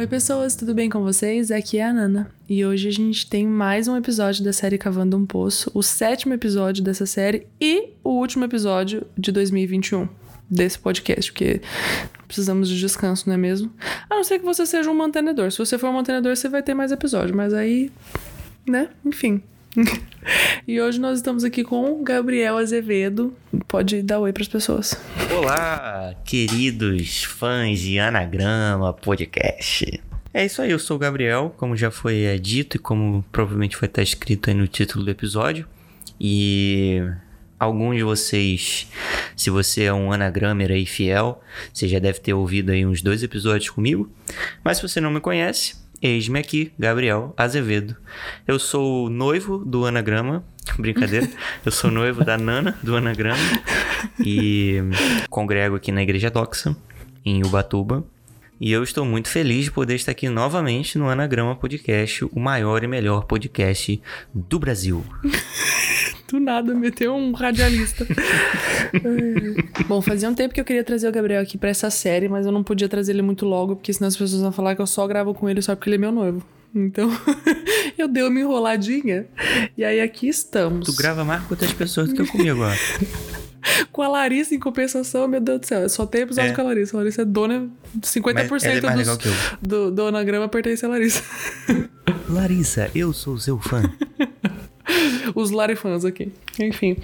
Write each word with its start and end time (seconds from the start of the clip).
Oi, 0.00 0.06
pessoas, 0.06 0.56
tudo 0.56 0.72
bem 0.72 0.88
com 0.88 1.02
vocês? 1.02 1.50
Aqui 1.50 1.76
é 1.76 1.84
a 1.84 1.92
Nana 1.92 2.30
e 2.48 2.64
hoje 2.64 2.88
a 2.88 2.90
gente 2.90 3.28
tem 3.28 3.46
mais 3.46 3.86
um 3.86 3.94
episódio 3.94 4.42
da 4.42 4.50
série 4.50 4.78
Cavando 4.78 5.14
um 5.14 5.26
Poço, 5.26 5.70
o 5.74 5.82
sétimo 5.82 6.32
episódio 6.32 6.82
dessa 6.82 7.04
série 7.04 7.46
e 7.60 7.90
o 8.02 8.12
último 8.12 8.46
episódio 8.46 9.06
de 9.14 9.30
2021 9.30 10.08
desse 10.50 10.78
podcast, 10.78 11.30
porque 11.30 11.60
precisamos 12.26 12.70
de 12.70 12.80
descanso, 12.80 13.28
não 13.28 13.34
é 13.34 13.36
mesmo? 13.36 13.70
A 14.08 14.16
não 14.16 14.24
ser 14.24 14.38
que 14.38 14.44
você 14.46 14.64
seja 14.64 14.90
um 14.90 14.94
mantenedor. 14.94 15.52
Se 15.52 15.58
você 15.58 15.76
for 15.76 15.90
um 15.90 15.92
mantenedor, 15.92 16.34
você 16.34 16.48
vai 16.48 16.62
ter 16.62 16.72
mais 16.72 16.90
episódio, 16.90 17.36
mas 17.36 17.52
aí, 17.52 17.92
né? 18.66 18.88
Enfim. 19.04 19.42
E 20.66 20.80
hoje 20.80 20.98
nós 20.98 21.18
estamos 21.18 21.44
aqui 21.44 21.62
com 21.62 22.02
Gabriel 22.02 22.56
Azevedo. 22.56 23.34
Pode 23.68 24.02
dar 24.02 24.18
oi 24.18 24.32
para 24.32 24.42
as 24.42 24.48
pessoas. 24.48 25.00
Olá, 25.32 26.14
queridos 26.24 27.24
fãs 27.24 27.78
de 27.78 27.98
Anagrama 27.98 28.92
Podcast. 28.92 30.02
É 30.32 30.44
isso 30.44 30.62
aí, 30.62 30.70
eu 30.70 30.78
sou 30.78 30.96
o 30.96 31.00
Gabriel, 31.00 31.54
como 31.56 31.76
já 31.76 31.90
foi 31.90 32.22
é, 32.22 32.38
dito 32.38 32.76
e 32.76 32.80
como 32.80 33.24
provavelmente 33.32 33.76
vai 33.76 33.88
estar 33.88 34.02
escrito 34.02 34.50
aí 34.50 34.54
no 34.54 34.66
título 34.66 35.04
do 35.04 35.10
episódio. 35.10 35.66
E 36.20 37.02
alguns 37.58 37.96
de 37.96 38.02
vocês, 38.02 38.88
se 39.36 39.50
você 39.50 39.84
é 39.84 39.92
um 39.92 40.12
anagramer 40.12 40.70
aí 40.70 40.86
fiel, 40.86 41.42
você 41.72 41.88
já 41.88 41.98
deve 41.98 42.20
ter 42.20 42.34
ouvido 42.34 42.70
aí 42.70 42.84
uns 42.84 43.02
dois 43.02 43.22
episódios 43.22 43.70
comigo. 43.70 44.10
Mas 44.64 44.78
se 44.78 44.82
você 44.82 45.00
não 45.00 45.10
me 45.10 45.20
conhece, 45.20 45.79
Eis-me 46.02 46.38
aqui, 46.38 46.72
Gabriel 46.78 47.34
Azevedo. 47.36 47.94
Eu 48.48 48.58
sou 48.58 49.10
noivo 49.10 49.58
do 49.58 49.84
anagrama. 49.84 50.42
Brincadeira. 50.78 51.28
Eu 51.64 51.70
sou 51.70 51.90
noivo 51.90 52.24
da 52.24 52.38
Nana 52.38 52.78
do 52.82 52.96
anagrama. 52.96 53.36
E 54.24 54.78
congrego 55.28 55.76
aqui 55.76 55.92
na 55.92 56.02
Igreja 56.02 56.30
Doxa, 56.30 56.74
em 57.22 57.44
Ubatuba. 57.44 58.02
E 58.58 58.72
eu 58.72 58.82
estou 58.82 59.06
muito 59.06 59.28
feliz 59.28 59.64
de 59.64 59.70
poder 59.70 59.94
estar 59.94 60.12
aqui 60.12 60.28
novamente 60.28 60.98
no 60.98 61.08
Anagrama 61.08 61.56
Podcast, 61.56 62.26
o 62.26 62.38
maior 62.38 62.84
e 62.84 62.86
melhor 62.86 63.24
podcast 63.24 64.00
do 64.34 64.58
Brasil. 64.58 65.02
Do 66.30 66.38
nada, 66.38 66.72
meteu 66.74 67.12
um 67.12 67.32
radialista. 67.32 68.06
Bom, 69.88 70.00
fazia 70.00 70.28
um 70.28 70.34
tempo 70.34 70.54
que 70.54 70.60
eu 70.60 70.64
queria 70.64 70.84
trazer 70.84 71.08
o 71.08 71.12
Gabriel 71.12 71.42
aqui 71.42 71.58
para 71.58 71.70
essa 71.70 71.90
série, 71.90 72.28
mas 72.28 72.46
eu 72.46 72.52
não 72.52 72.62
podia 72.62 72.88
trazer 72.88 73.12
ele 73.12 73.22
muito 73.22 73.44
logo, 73.44 73.74
porque 73.74 73.92
senão 73.92 74.06
as 74.06 74.16
pessoas 74.16 74.40
vão 74.40 74.52
falar 74.52 74.76
que 74.76 74.80
eu 74.80 74.86
só 74.86 75.06
gravo 75.08 75.34
com 75.34 75.48
ele 75.48 75.60
só 75.60 75.74
porque 75.74 75.88
ele 75.88 75.96
é 75.96 75.98
meu 75.98 76.12
noivo. 76.12 76.40
Então, 76.72 77.10
eu 77.98 78.06
dei 78.06 78.22
uma 78.22 78.38
enroladinha. 78.38 79.26
E 79.76 79.84
aí 79.84 80.00
aqui 80.00 80.28
estamos. 80.28 80.86
Tu 80.86 80.94
grava 80.94 81.24
mais 81.24 81.42
com 81.42 81.54
outras 81.54 81.72
pessoas 81.72 82.08
do 82.08 82.14
que 82.14 82.22
eu 82.22 82.26
comigo 82.26 82.50
agora. 82.50 82.78
com 83.90 84.02
a 84.02 84.08
Larissa, 84.08 84.54
em 84.54 84.60
compensação, 84.60 85.26
meu 85.26 85.40
Deus 85.40 85.60
do 85.60 85.66
céu, 85.66 85.88
só 85.88 86.06
tem 86.06 86.22
episódio 86.22 86.52
é. 86.52 86.54
com 86.54 86.60
a 86.60 86.64
Larissa. 86.64 86.96
A 86.96 86.98
Larissa 86.98 87.22
é 87.22 87.24
dona. 87.24 87.68
50% 88.00 88.48
Mas 88.50 88.64
é 88.64 88.80
mais 88.80 89.18
dos, 89.18 89.32
do, 89.60 89.90
do 89.90 90.06
anagrama 90.06 90.48
pertence 90.48 90.86
a 90.86 90.88
Larissa. 90.88 91.24
Larissa, 92.28 92.88
eu 92.94 93.12
sou 93.12 93.36
seu 93.36 93.58
fã. 93.58 93.82
Os 95.34 95.50
Larifãs 95.50 96.04
aqui. 96.04 96.32
Enfim. 96.58 96.96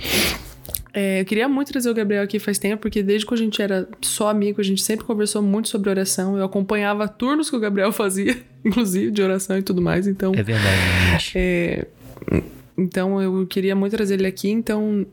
É, 0.92 1.20
eu 1.20 1.26
queria 1.26 1.46
muito 1.46 1.70
trazer 1.70 1.90
o 1.90 1.94
Gabriel 1.94 2.22
aqui 2.22 2.38
faz 2.38 2.58
tempo, 2.58 2.80
porque 2.80 3.02
desde 3.02 3.26
que 3.26 3.34
a 3.34 3.36
gente 3.36 3.60
era 3.60 3.86
só 4.00 4.30
amigo, 4.30 4.62
a 4.62 4.64
gente 4.64 4.82
sempre 4.82 5.04
conversou 5.04 5.42
muito 5.42 5.68
sobre 5.68 5.90
oração. 5.90 6.38
Eu 6.38 6.44
acompanhava 6.46 7.06
turnos 7.06 7.50
que 7.50 7.56
o 7.56 7.60
Gabriel 7.60 7.92
fazia, 7.92 8.34
inclusive, 8.64 9.10
de 9.10 9.20
oração 9.22 9.58
e 9.58 9.62
tudo 9.62 9.82
mais. 9.82 10.06
Então. 10.06 10.32
É 10.34 10.42
verdade, 10.42 11.32
é, 11.34 11.86
Então 12.78 13.20
eu 13.20 13.46
queria 13.46 13.76
muito 13.76 13.94
trazer 13.94 14.14
ele 14.14 14.26
aqui. 14.26 14.48
Então, 14.48 15.06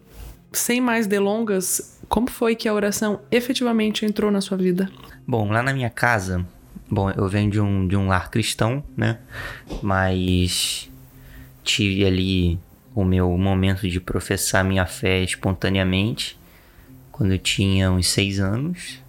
sem 0.53 0.80
mais 0.80 1.06
delongas, 1.06 2.00
como 2.08 2.30
foi 2.30 2.56
que 2.56 2.69
a 2.69 2.73
oração 2.73 3.19
efetivamente 3.30 4.06
entrou 4.06 4.31
na 4.31 4.39
sua 4.39 4.56
vida? 4.56 4.89
Bom, 5.28 5.52
lá 5.52 5.61
na 5.61 5.73
minha 5.73 5.89
casa, 5.89 6.45
bom, 6.89 7.09
eu 7.11 7.28
venho 7.28 7.52
de 7.52 7.59
um, 7.59 7.88
de 7.88 7.97
um 7.97 8.08
lar 8.08 8.31
cristão, 8.31 8.81
né? 8.95 9.17
Mas 9.81 10.90
tive 11.62 12.06
ali 12.06 12.59
o 12.95 13.03
meu 13.03 13.35
momento 13.37 13.87
de 13.89 13.99
professar 13.99 14.63
minha 14.63 14.85
fé 14.85 15.21
espontaneamente 15.23 16.37
quando 17.11 17.31
eu 17.31 17.39
tinha 17.39 17.91
uns 17.91 18.07
seis 18.07 18.39
anos. 18.39 19.01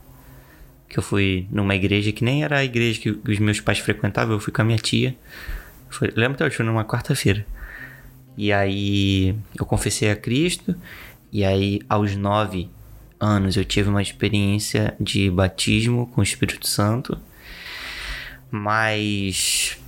Que 0.89 0.99
eu 0.99 1.03
fui 1.03 1.47
numa 1.51 1.75
igreja 1.75 2.13
que 2.13 2.25
nem 2.25 2.45
era 2.45 2.59
a 2.59 2.65
igreja 2.65 3.01
que 3.01 3.11
os 3.11 3.39
meus 3.39 3.61
pais 3.61 3.79
frequentavam, 3.79 4.35
eu 4.35 4.41
fui 4.41 4.53
com 4.53 4.63
a 4.63 4.65
minha 4.65 4.79
tia. 4.79 5.17
Foi, 5.89 6.09
lembro 6.15 6.35
até 6.35 6.45
hoje, 6.45 6.57
foi 6.57 6.65
numa 6.67 6.85
quarta-feira. 6.85 7.45
E 8.37 8.53
aí 8.53 9.35
eu 9.59 9.65
confessei 9.65 10.11
a 10.11 10.17
Cristo, 10.17 10.75
e 11.33 11.45
aí 11.45 11.81
aos 11.89 12.17
nove 12.17 12.69
anos 13.19 13.57
eu 13.57 13.65
tive 13.65 13.89
uma 13.89 14.03
experiência 14.03 14.95
de 15.01 15.31
batismo 15.31 16.07
com 16.09 16.21
o 16.21 16.25
Espírito 16.25 16.67
Santo. 16.67 17.19
Mas 18.51 19.79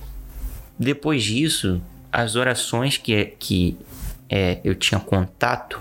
depois 0.77 1.23
disso, 1.23 1.81
as 2.11 2.35
orações 2.35 2.97
que, 2.97 3.25
que 3.39 3.77
é, 4.29 4.59
eu 4.63 4.75
tinha 4.75 4.99
contato 4.99 5.79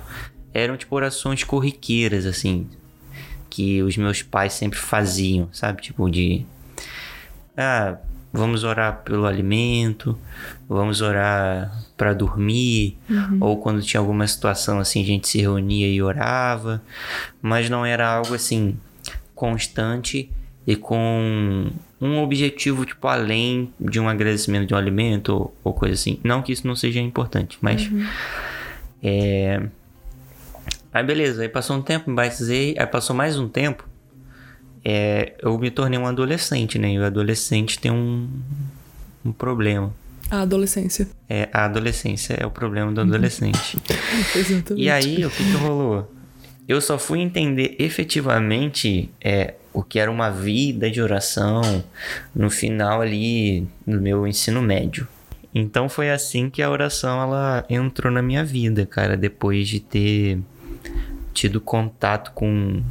eram 0.52 0.76
tipo 0.76 0.94
orações 0.96 1.44
corriqueiras, 1.44 2.24
assim, 2.24 2.68
que 3.50 3.82
os 3.82 3.96
meus 3.96 4.22
pais 4.22 4.52
sempre 4.52 4.78
faziam, 4.78 5.48
sabe? 5.52 5.82
Tipo 5.82 6.10
de. 6.10 6.46
Ah, 7.56 7.98
vamos 8.32 8.64
orar 8.64 9.02
pelo 9.02 9.26
alimento, 9.26 10.18
vamos 10.68 11.00
orar 11.00 11.72
para 11.96 12.12
dormir, 12.12 12.98
uhum. 13.08 13.38
ou 13.40 13.56
quando 13.58 13.82
tinha 13.82 14.00
alguma 14.00 14.26
situação 14.26 14.78
assim, 14.78 15.02
a 15.02 15.06
gente 15.06 15.28
se 15.28 15.38
reunia 15.40 15.88
e 15.88 16.02
orava, 16.02 16.82
mas 17.40 17.70
não 17.70 17.84
era 17.84 18.08
algo 18.08 18.34
assim 18.34 18.78
constante 19.34 20.30
e 20.66 20.76
com 20.76 21.70
um 22.00 22.22
objetivo, 22.22 22.84
tipo, 22.84 23.06
além 23.08 23.72
de 23.80 23.98
um 23.98 24.08
agradecimento 24.08 24.66
de 24.66 24.74
um 24.74 24.76
alimento 24.76 25.32
ou, 25.32 25.56
ou 25.64 25.72
coisa 25.72 25.94
assim. 25.94 26.18
Não 26.22 26.42
que 26.42 26.52
isso 26.52 26.66
não 26.66 26.76
seja 26.76 27.00
importante, 27.00 27.58
mas. 27.60 27.86
Uhum. 27.86 28.06
É... 29.02 29.62
Aí 30.92 31.04
beleza, 31.04 31.42
aí 31.42 31.48
passou 31.48 31.76
um 31.76 31.82
tempo, 31.82 32.08
me 32.08 32.16
batizei, 32.16 32.74
aí 32.78 32.86
passou 32.86 33.14
mais 33.14 33.38
um 33.38 33.48
tempo. 33.48 33.86
É, 34.82 35.34
eu 35.42 35.58
me 35.58 35.70
tornei 35.70 35.98
um 35.98 36.06
adolescente, 36.06 36.78
né? 36.78 36.92
E 36.92 36.98
o 36.98 37.04
adolescente 37.04 37.78
tem 37.78 37.90
um, 37.90 38.28
um 39.24 39.32
problema. 39.32 39.92
A 40.30 40.42
adolescência. 40.42 41.08
É, 41.28 41.48
a 41.52 41.64
adolescência 41.64 42.34
é 42.34 42.46
o 42.46 42.50
problema 42.50 42.92
do 42.92 43.00
adolescente. 43.00 43.78
Exatamente. 44.34 44.82
E 44.82 44.88
aí, 44.88 45.24
o 45.24 45.30
que, 45.30 45.44
que 45.44 45.56
rolou? 45.56 46.10
Eu 46.68 46.80
só 46.80 46.98
fui 46.98 47.20
entender 47.20 47.76
efetivamente 47.78 49.10
é, 49.20 49.54
o 49.76 49.82
que 49.82 49.98
era 49.98 50.10
uma 50.10 50.30
vida 50.30 50.90
de 50.90 51.02
oração 51.02 51.84
no 52.34 52.48
final 52.48 53.02
ali 53.02 53.68
do 53.86 54.00
meu 54.00 54.26
ensino 54.26 54.62
médio. 54.62 55.06
Então 55.54 55.86
foi 55.86 56.10
assim 56.10 56.48
que 56.48 56.62
a 56.62 56.70
oração 56.70 57.20
ela 57.20 57.62
entrou 57.68 58.10
na 58.10 58.22
minha 58.22 58.42
vida, 58.42 58.86
cara, 58.86 59.18
depois 59.18 59.68
de 59.68 59.80
ter 59.80 60.38
tido 61.34 61.60
contato 61.60 62.32
com 62.32 62.82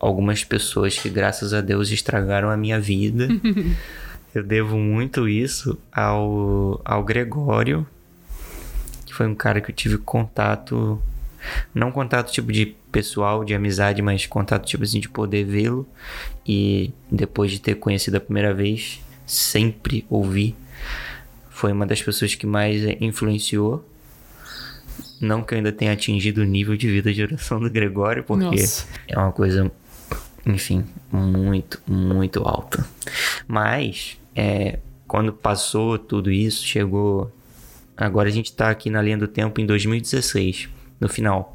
algumas 0.00 0.42
pessoas 0.42 0.98
que 0.98 1.10
graças 1.10 1.52
a 1.52 1.60
Deus 1.60 1.90
estragaram 1.90 2.48
a 2.48 2.56
minha 2.56 2.80
vida. 2.80 3.28
Eu 4.34 4.42
devo 4.42 4.78
muito 4.78 5.28
isso 5.28 5.78
ao, 5.92 6.80
ao 6.86 7.04
Gregório, 7.04 7.86
que 9.04 9.14
foi 9.14 9.26
um 9.26 9.34
cara 9.34 9.60
que 9.60 9.70
eu 9.70 9.74
tive 9.74 9.96
contato 9.96 11.00
não 11.74 11.90
contato 11.90 12.32
tipo 12.32 12.52
de 12.52 12.74
pessoal, 12.90 13.44
de 13.44 13.54
amizade, 13.54 14.00
mas 14.02 14.26
contato 14.26 14.66
tipo 14.66 14.84
assim 14.84 15.00
de 15.00 15.08
poder 15.08 15.44
vê-lo 15.44 15.86
e 16.46 16.92
depois 17.10 17.50
de 17.50 17.60
ter 17.60 17.74
conhecido 17.76 18.16
a 18.16 18.20
primeira 18.20 18.54
vez, 18.54 19.00
sempre 19.26 20.04
ouvir. 20.08 20.54
Foi 21.50 21.72
uma 21.72 21.86
das 21.86 22.02
pessoas 22.02 22.34
que 22.34 22.46
mais 22.46 22.82
influenciou. 23.00 23.84
Não 25.20 25.42
que 25.42 25.54
eu 25.54 25.58
ainda 25.58 25.72
tenha 25.72 25.92
atingido 25.92 26.42
o 26.42 26.44
nível 26.44 26.76
de 26.76 26.88
vida 26.88 27.12
de 27.12 27.22
oração 27.22 27.60
do 27.60 27.70
Gregório, 27.70 28.24
porque 28.24 28.44
Nossa. 28.44 28.86
é 29.08 29.16
uma 29.16 29.32
coisa, 29.32 29.70
enfim, 30.44 30.84
muito, 31.10 31.80
muito 31.86 32.42
alta. 32.42 32.86
Mas, 33.46 34.18
é, 34.34 34.78
quando 35.06 35.32
passou 35.32 35.98
tudo 35.98 36.30
isso, 36.30 36.64
chegou. 36.64 37.32
Agora 37.96 38.28
a 38.28 38.32
gente 38.32 38.52
tá 38.52 38.70
aqui 38.70 38.90
na 38.90 39.00
linha 39.00 39.16
do 39.16 39.28
tempo 39.28 39.60
em 39.60 39.66
2016 39.66 40.68
no 41.04 41.08
final. 41.08 41.54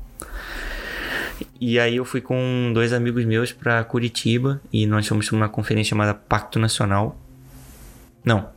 E 1.59 1.79
aí 1.79 1.95
eu 1.95 2.05
fui 2.05 2.21
com 2.21 2.71
dois 2.71 2.93
amigos 2.93 3.25
meus 3.25 3.51
para 3.51 3.83
Curitiba 3.83 4.61
e 4.71 4.85
nós 4.85 5.07
fomos 5.07 5.29
numa 5.31 5.49
conferência 5.49 5.89
chamada 5.89 6.13
Pacto 6.13 6.59
Nacional. 6.59 7.19
Não, 8.23 8.47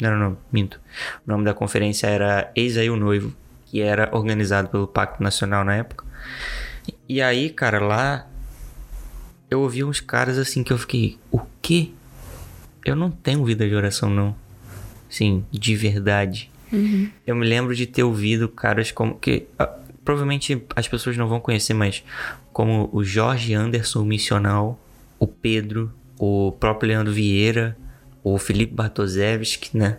não, 0.00 0.16
não, 0.16 0.38
minto. 0.52 0.80
O 1.26 1.30
nome 1.30 1.44
da 1.44 1.52
conferência 1.52 2.06
era 2.06 2.50
Eis 2.54 2.76
aí 2.76 2.88
o 2.88 2.96
Noivo, 2.96 3.34
que 3.66 3.80
era 3.80 4.08
organizado 4.12 4.68
pelo 4.68 4.86
Pacto 4.86 5.22
Nacional 5.22 5.64
na 5.64 5.74
época. 5.74 6.04
E 7.08 7.20
aí, 7.20 7.50
cara, 7.50 7.80
lá 7.80 8.26
eu 9.50 9.60
ouvi 9.60 9.82
uns 9.82 10.00
caras 10.00 10.38
assim 10.38 10.62
que 10.62 10.72
eu 10.72 10.78
fiquei, 10.78 11.18
o 11.30 11.40
quê? 11.60 11.90
Eu 12.84 12.94
não 12.94 13.10
tenho 13.10 13.44
vida 13.44 13.68
de 13.68 13.74
oração, 13.74 14.08
não. 14.08 14.34
Sim, 15.10 15.44
de 15.50 15.74
verdade. 15.74 16.50
Uhum. 16.72 17.10
Eu 17.26 17.36
me 17.36 17.46
lembro 17.46 17.74
de 17.74 17.86
ter 17.86 18.02
ouvido 18.02 18.48
caras 18.48 18.90
como 18.90 19.14
que 19.18 19.46
provavelmente 20.04 20.64
as 20.74 20.88
pessoas 20.88 21.16
não 21.16 21.28
vão 21.28 21.40
conhecer, 21.40 21.74
mas 21.74 22.02
como 22.52 22.88
o 22.92 23.04
Jorge 23.04 23.54
Anderson, 23.54 24.04
missional, 24.04 24.80
o 25.18 25.26
Pedro, 25.26 25.92
o 26.18 26.52
próprio 26.52 26.88
Leandro 26.88 27.12
Vieira, 27.12 27.76
o 28.22 28.38
Felipe 28.38 28.74
Bartoszewski, 28.74 29.76
né? 29.76 29.98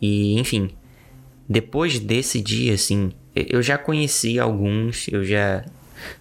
E, 0.00 0.38
enfim, 0.38 0.70
depois 1.48 1.98
desse 1.98 2.40
dia, 2.40 2.74
assim, 2.74 3.12
eu 3.34 3.62
já 3.62 3.76
conheci 3.76 4.38
alguns, 4.38 5.08
eu 5.08 5.24
já 5.24 5.64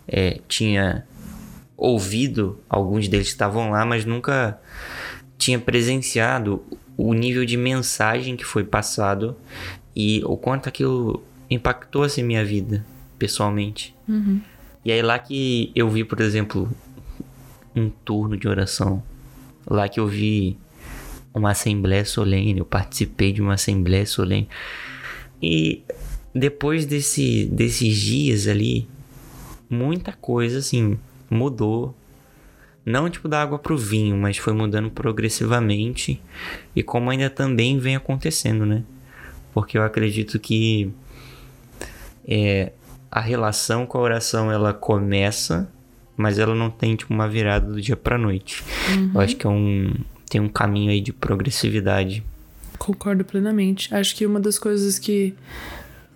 é, 0.07 0.39
tinha 0.47 1.05
ouvido 1.77 2.59
alguns 2.69 3.07
deles 3.07 3.27
que 3.27 3.33
estavam 3.33 3.71
lá, 3.71 3.85
mas 3.85 4.05
nunca 4.05 4.59
tinha 5.37 5.59
presenciado 5.59 6.63
o 6.95 7.13
nível 7.13 7.45
de 7.45 7.57
mensagem 7.57 8.35
que 8.35 8.45
foi 8.45 8.63
passado 8.63 9.35
e 9.95 10.21
o 10.25 10.37
quanto 10.37 10.69
aquilo 10.69 11.23
impactou 11.49 12.03
assim 12.03 12.23
minha 12.23 12.45
vida 12.45 12.85
pessoalmente. 13.23 13.95
Uhum. 14.05 14.41
E 14.83 14.91
aí 14.91 15.01
lá 15.01 15.17
que 15.17 15.71
eu 15.73 15.89
vi, 15.89 16.03
por 16.03 16.19
exemplo, 16.19 16.69
um 17.73 17.89
turno 17.89 18.35
de 18.35 18.49
oração, 18.49 19.01
lá 19.65 19.87
que 19.87 19.97
eu 19.97 20.05
vi 20.05 20.57
uma 21.33 21.51
assembleia 21.51 22.03
solene, 22.03 22.59
eu 22.59 22.65
participei 22.65 23.31
de 23.31 23.41
uma 23.41 23.53
assembleia 23.53 24.05
solene. 24.05 24.49
E 25.41 25.81
depois 26.35 26.85
desse, 26.85 27.45
desses 27.45 27.95
dias 27.95 28.45
ali, 28.45 28.89
muita 29.69 30.11
coisa 30.11 30.59
assim 30.59 30.99
mudou. 31.29 31.95
Não 32.85 33.09
tipo 33.09 33.29
da 33.29 33.41
água 33.41 33.57
pro 33.57 33.77
vinho, 33.77 34.17
mas 34.17 34.35
foi 34.35 34.51
mudando 34.51 34.91
progressivamente. 34.91 36.21
E 36.75 36.83
como 36.83 37.09
ainda 37.09 37.29
também 37.29 37.79
vem 37.79 37.95
acontecendo, 37.95 38.65
né? 38.65 38.83
Porque 39.53 39.77
eu 39.77 39.83
acredito 39.83 40.37
que 40.37 40.91
é, 42.27 42.73
a 43.13 43.19
relação 43.19 43.85
com 43.85 43.99
a 43.99 44.01
oração 44.01 44.51
ela 44.51 44.73
começa, 44.73 45.69
mas 46.17 46.39
ela 46.39 46.55
não 46.55 46.71
tem 46.71 46.95
tipo 46.95 47.13
uma 47.13 47.29
virada 47.29 47.71
do 47.71 47.79
dia 47.79 47.95
para 47.95 48.17
noite. 48.17 48.63
Uhum. 48.89 49.11
Eu 49.13 49.21
acho 49.21 49.35
que 49.35 49.45
é 49.45 49.49
um 49.49 49.93
tem 50.27 50.41
um 50.41 50.49
caminho 50.49 50.89
aí 50.89 50.99
de 50.99 51.13
progressividade. 51.13 52.23
Concordo 52.79 53.23
plenamente. 53.23 53.93
Acho 53.93 54.15
que 54.15 54.25
uma 54.25 54.39
das 54.39 54.57
coisas 54.57 54.97
que 54.97 55.35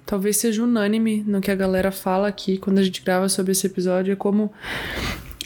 talvez 0.08 0.38
seja 0.38 0.64
unânime 0.64 1.24
no 1.28 1.40
que 1.40 1.52
a 1.52 1.56
galera 1.56 1.92
fala 1.92 2.28
aqui 2.28 2.58
quando 2.58 2.80
a 2.80 2.84
gente 2.84 3.04
grava 3.04 3.30
sobre 3.30 3.52
esse 3.52 3.68
episódio 3.68 4.12
é 4.12 4.16
como 4.16 4.52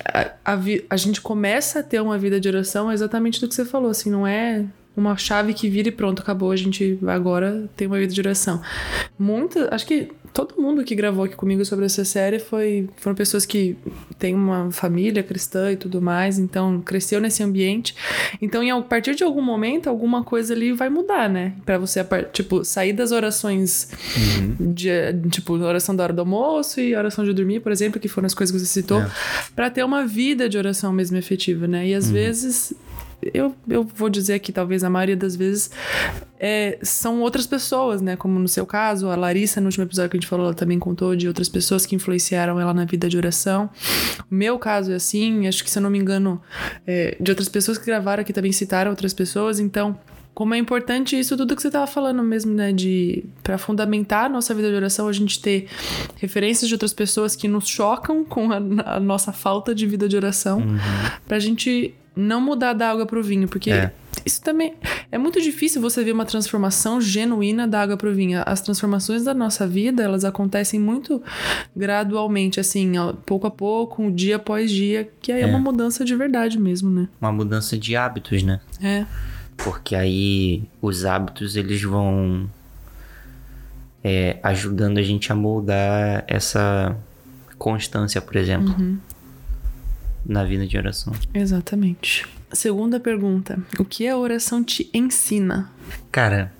a, 0.05 0.31
a, 0.45 0.57
a 0.89 0.95
gente 0.95 1.19
começa 1.19 1.79
a 1.79 1.83
ter 1.83 1.99
uma 1.99 2.17
vida 2.17 2.39
de 2.39 2.47
oração 2.47 2.89
exatamente 2.89 3.41
do 3.41 3.49
que 3.49 3.53
você 3.53 3.65
falou, 3.65 3.91
assim, 3.91 4.09
não 4.09 4.25
é 4.25 4.65
uma 4.95 5.15
chave 5.15 5.53
que 5.53 5.69
vira 5.69 5.87
e 5.87 5.91
pronto, 5.91 6.21
acabou, 6.21 6.51
a 6.51 6.55
gente 6.55 6.99
agora 7.07 7.69
tem 7.75 7.87
uma 7.87 7.97
vida 7.97 8.13
de 8.13 8.19
oração. 8.19 8.61
Muita, 9.17 9.73
acho 9.73 9.85
que 9.85 10.09
todo 10.33 10.61
mundo 10.61 10.83
que 10.83 10.95
gravou 10.95 11.25
aqui 11.25 11.35
comigo 11.35 11.63
sobre 11.65 11.85
essa 11.85 12.05
série 12.05 12.39
foi 12.39 12.89
foram 12.97 13.15
pessoas 13.15 13.45
que 13.45 13.77
têm 14.17 14.33
uma 14.33 14.71
família 14.71 15.21
cristã 15.23 15.71
e 15.71 15.75
tudo 15.75 16.01
mais, 16.01 16.39
então 16.39 16.81
cresceu 16.81 17.19
nesse 17.19 17.43
ambiente. 17.43 17.95
Então, 18.41 18.63
em, 18.63 18.71
a 18.71 18.81
partir 18.81 19.15
de 19.15 19.23
algum 19.23 19.41
momento, 19.41 19.89
alguma 19.89 20.23
coisa 20.23 20.53
ali 20.53 20.71
vai 20.73 20.89
mudar, 20.89 21.29
né? 21.29 21.53
Para 21.65 21.77
você 21.77 22.05
tipo 22.31 22.63
sair 22.63 22.93
das 22.93 23.11
orações 23.11 23.89
uhum. 24.15 24.73
de 24.73 24.89
tipo 25.29 25.53
oração 25.53 25.95
da 25.95 26.03
hora 26.03 26.13
do 26.13 26.19
almoço 26.19 26.79
e 26.79 26.95
oração 26.95 27.23
de 27.25 27.33
dormir, 27.33 27.59
por 27.59 27.71
exemplo, 27.71 27.99
que 27.99 28.07
foram 28.07 28.25
as 28.25 28.33
coisas 28.33 28.55
que 28.55 28.59
você 28.59 28.65
citou, 28.65 29.01
é. 29.01 29.09
para 29.55 29.69
ter 29.69 29.83
uma 29.83 30.05
vida 30.05 30.47
de 30.47 30.57
oração 30.57 30.91
mesmo 30.93 31.17
efetiva, 31.17 31.67
né? 31.67 31.87
E 31.87 31.93
às 31.93 32.07
uhum. 32.07 32.13
vezes 32.13 32.73
eu, 33.33 33.55
eu 33.67 33.83
vou 33.83 34.09
dizer 34.09 34.39
que 34.39 34.51
talvez 34.51 34.83
a 34.83 34.89
maioria 34.89 35.15
das 35.15 35.35
vezes 35.35 35.71
é, 36.39 36.79
são 36.81 37.21
outras 37.21 37.45
pessoas, 37.45 38.01
né? 38.01 38.15
Como 38.15 38.39
no 38.39 38.47
seu 38.47 38.65
caso, 38.65 39.09
a 39.09 39.15
Larissa, 39.15 39.61
no 39.61 39.67
último 39.67 39.85
episódio 39.85 40.09
que 40.09 40.17
a 40.17 40.19
gente 40.19 40.27
falou, 40.27 40.47
ela 40.47 40.55
também 40.55 40.79
contou 40.79 41.15
de 41.15 41.27
outras 41.27 41.47
pessoas 41.47 41.85
que 41.85 41.95
influenciaram 41.95 42.59
ela 42.59 42.73
na 42.73 42.85
vida 42.85 43.07
de 43.07 43.17
oração. 43.17 43.69
O 44.29 44.33
meu 44.33 44.57
caso 44.57 44.91
é 44.91 44.95
assim, 44.95 45.47
acho 45.47 45.63
que 45.63 45.69
se 45.69 45.77
eu 45.77 45.83
não 45.83 45.89
me 45.89 45.99
engano, 45.99 46.41
é, 46.85 47.15
de 47.19 47.31
outras 47.31 47.47
pessoas 47.47 47.77
que 47.77 47.85
gravaram 47.85 48.21
aqui 48.21 48.33
também 48.33 48.51
citaram 48.51 48.91
outras 48.91 49.13
pessoas, 49.13 49.59
então 49.59 49.97
como 50.33 50.53
é 50.53 50.57
importante 50.57 51.19
isso 51.19 51.35
tudo 51.35 51.55
que 51.55 51.61
você 51.61 51.67
estava 51.67 51.85
falando 51.85 52.23
mesmo, 52.23 52.53
né, 52.53 52.71
de 52.71 53.25
para 53.43 53.57
fundamentar 53.57 54.25
a 54.25 54.29
nossa 54.29 54.53
vida 54.53 54.69
de 54.69 54.75
oração, 54.75 55.07
a 55.07 55.13
gente 55.13 55.41
ter 55.41 55.67
referências 56.15 56.67
de 56.67 56.73
outras 56.73 56.93
pessoas 56.93 57.35
que 57.35 57.47
nos 57.47 57.67
chocam 57.67 58.23
com 58.23 58.49
a, 58.51 58.95
a 58.95 58.99
nossa 58.99 59.33
falta 59.33 59.75
de 59.75 59.85
vida 59.85 60.07
de 60.07 60.15
oração, 60.15 60.59
uhum. 60.59 60.77
pra 61.27 61.37
gente 61.37 61.93
não 62.15 62.41
mudar 62.41 62.73
da 62.73 62.89
água 62.89 63.05
pro 63.05 63.23
vinho, 63.23 63.47
porque 63.47 63.71
é. 63.71 63.91
isso 64.25 64.41
também 64.41 64.73
é 65.11 65.17
muito 65.17 65.41
difícil 65.41 65.81
você 65.81 66.03
ver 66.03 66.11
uma 66.11 66.25
transformação 66.25 66.99
genuína 66.99 67.67
da 67.67 67.81
água 67.81 67.97
pro 67.97 68.13
vinho. 68.13 68.41
As 68.45 68.61
transformações 68.61 69.23
da 69.23 69.33
nossa 69.33 69.65
vida, 69.65 70.03
elas 70.03 70.25
acontecem 70.25 70.79
muito 70.79 71.21
gradualmente, 71.75 72.59
assim, 72.59 72.93
pouco 73.25 73.47
a 73.47 73.51
pouco, 73.51 74.11
dia 74.11 74.35
após 74.35 74.71
dia, 74.71 75.09
que 75.21 75.31
aí 75.31 75.41
é, 75.41 75.43
é 75.43 75.47
uma 75.47 75.59
mudança 75.59 76.03
de 76.03 76.15
verdade 76.15 76.59
mesmo, 76.59 76.89
né? 76.89 77.07
Uma 77.19 77.31
mudança 77.31 77.77
de 77.77 77.95
hábitos, 77.95 78.43
né? 78.43 78.59
É. 78.81 79.05
Porque 79.55 79.95
aí 79.95 80.63
os 80.81 81.05
hábitos 81.05 81.55
eles 81.55 81.81
vão 81.81 82.49
é, 84.03 84.37
ajudando 84.43 84.97
a 84.97 85.03
gente 85.03 85.31
a 85.31 85.35
moldar 85.35 86.25
essa 86.27 86.97
constância, 87.57 88.19
por 88.21 88.35
exemplo. 88.35 88.75
Uhum 88.77 88.97
na 90.25 90.43
vida 90.43 90.65
de 90.67 90.77
oração. 90.77 91.13
Exatamente. 91.33 92.25
Segunda 92.51 92.99
pergunta: 92.99 93.59
O 93.79 93.85
que 93.85 94.07
a 94.07 94.17
oração 94.17 94.63
te 94.63 94.89
ensina? 94.93 95.71
Cara, 96.11 96.51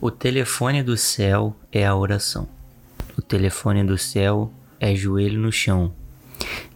o 0.00 0.10
telefone 0.10 0.82
do 0.82 0.96
céu 0.96 1.56
é 1.72 1.86
a 1.86 1.94
oração. 1.94 2.48
O 3.16 3.22
telefone 3.22 3.84
do 3.84 3.96
céu 3.96 4.52
é 4.80 4.94
joelho 4.94 5.40
no 5.40 5.52
chão. 5.52 5.92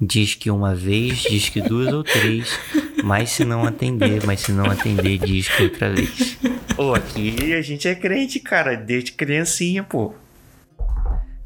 Diz 0.01 0.35
que 0.35 0.51
uma 0.51 0.75
vez, 0.75 1.19
diz 1.19 1.49
que 1.49 1.61
duas 1.61 1.93
ou 1.93 2.05
três, 2.05 2.59
mas 3.03 3.31
se 3.31 3.45
não 3.45 3.65
atender, 3.65 4.25
mas 4.25 4.41
se 4.41 4.53
não 4.53 4.65
atender, 4.67 5.19
diz 5.19 5.49
que 5.49 5.65
outra 5.65 5.93
vez. 5.93 6.39
Pô, 6.77 6.95
aqui 6.95 7.53
a 7.53 7.61
gente 7.61 7.89
é 7.89 7.95
crente, 7.95 8.39
cara, 8.39 8.77
desde 8.77 9.13
criancinha, 9.13 9.83
pô. 9.83 10.15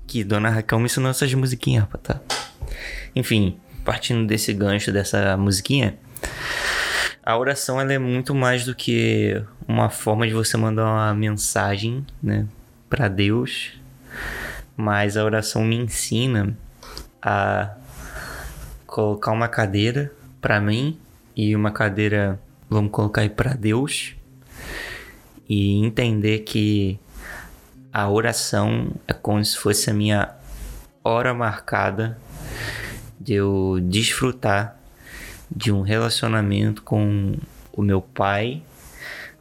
Que 0.07 0.23
Dona 0.23 0.51
Raquel 0.51 0.79
me 0.79 0.85
ensinou 0.85 1.11
essas 1.11 1.33
musiquinhas, 1.33 1.85
rapaz, 1.85 2.03
tá? 2.03 2.21
Enfim, 3.17 3.57
partindo 3.85 4.27
desse 4.27 4.53
gancho 4.53 4.93
dessa 4.93 5.37
musiquinha, 5.37 5.99
a 7.23 7.37
oração 7.37 7.81
ela 7.81 7.93
é 7.93 7.99
muito 7.99 8.35
mais 8.35 8.65
do 8.65 8.75
que 8.75 9.43
uma 9.67 9.89
forma 9.89 10.27
de 10.27 10.35
você 10.35 10.57
mandar 10.57 10.85
uma 10.85 11.15
mensagem, 11.15 12.05
né, 12.23 12.47
para 12.91 13.09
Deus. 13.09 13.73
Mas 14.77 15.17
a 15.17 15.25
oração 15.25 15.65
me 15.65 15.77
ensina 15.77 16.57
a 17.21 17.77
colocar 18.87 19.31
uma 19.31 19.49
cadeira 19.49 20.13
para 20.41 20.61
mim 20.61 20.99
e 21.37 21.55
uma 21.55 21.71
cadeira, 21.71 22.41
vamos 22.69 22.91
colocar 22.91 23.21
aí 23.21 23.29
para 23.29 23.55
Deus 23.55 24.15
e 25.49 25.85
entender 25.85 26.41
que 26.41 26.99
a 27.93 28.09
oração 28.11 28.93
é 29.07 29.13
como 29.13 29.45
se 29.45 29.57
fosse 29.57 29.91
a 29.91 29.95
minha 29.95 30.35
hora 31.05 31.33
marcada 31.33 32.19
de 33.23 33.35
eu 33.35 33.79
desfrutar 33.83 34.77
de 35.55 35.71
um 35.71 35.83
relacionamento 35.83 36.83
com 36.83 37.37
o 37.73 37.83
meu 37.83 38.01
pai, 38.01 38.63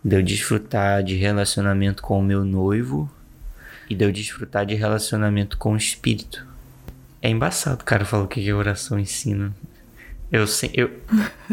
de 0.04 0.16
eu 0.16 0.24
desfrutar 0.24 1.04
de 1.04 1.16
relacionamento 1.16 2.02
com 2.02 2.20
o 2.20 2.24
meu 2.24 2.44
noivo 2.44 3.10
e 3.90 3.96
de 3.96 4.06
eu 4.06 4.12
desfrutar 4.12 4.66
de 4.66 4.76
relacionamento 4.76 5.58
com 5.58 5.74
o 5.74 5.78
espírito. 5.78 6.46
É 7.22 7.30
embaçado, 7.30 7.84
cara, 7.84 8.06
falar 8.06 8.24
o 8.24 8.28
que 8.28 8.50
a 8.50 8.56
oração 8.56 9.00
ensina. 9.00 9.54
Eu, 10.32 10.46
eu, 10.74 10.90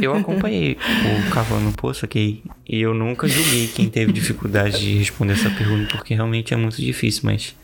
eu 0.01 0.15
acompanhei 0.15 0.75
o 0.77 1.31
Cavalo 1.31 1.61
no 1.61 1.73
Poço, 1.73 2.07
ok? 2.07 2.43
E 2.67 2.81
eu 2.81 2.95
nunca 2.95 3.27
julguei 3.27 3.67
quem 3.67 3.91
teve 3.91 4.13
dificuldade 4.13 4.79
de 4.79 4.97
responder 4.97 5.33
essa 5.33 5.51
pergunta, 5.51 5.97
porque 5.97 6.15
realmente 6.15 6.55
é 6.55 6.57
muito 6.57 6.77
difícil, 6.77 7.23
mas. 7.25 7.57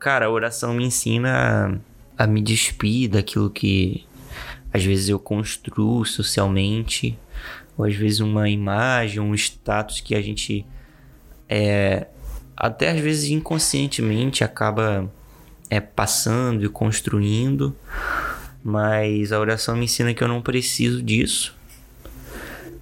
Cara, 0.00 0.26
a 0.26 0.30
oração 0.30 0.74
me 0.74 0.84
ensina 0.84 1.80
a 2.20 2.26
me 2.26 2.42
despir 2.42 3.08
daquilo 3.08 3.48
que 3.48 4.04
às 4.70 4.84
vezes 4.84 5.08
eu 5.08 5.18
construo 5.18 6.04
socialmente, 6.04 7.18
ou 7.78 7.86
às 7.86 7.94
vezes 7.94 8.20
uma 8.20 8.46
imagem, 8.50 9.20
um 9.20 9.34
status 9.34 10.00
que 10.00 10.14
a 10.14 10.20
gente 10.20 10.66
é, 11.48 12.08
até 12.54 12.90
às 12.90 13.00
vezes 13.00 13.30
inconscientemente 13.30 14.44
acaba 14.44 15.10
é, 15.70 15.80
passando 15.80 16.62
e 16.62 16.68
construindo, 16.68 17.74
mas 18.62 19.32
a 19.32 19.40
oração 19.40 19.74
me 19.74 19.86
ensina 19.86 20.12
que 20.12 20.22
eu 20.22 20.28
não 20.28 20.42
preciso 20.42 21.02
disso, 21.02 21.56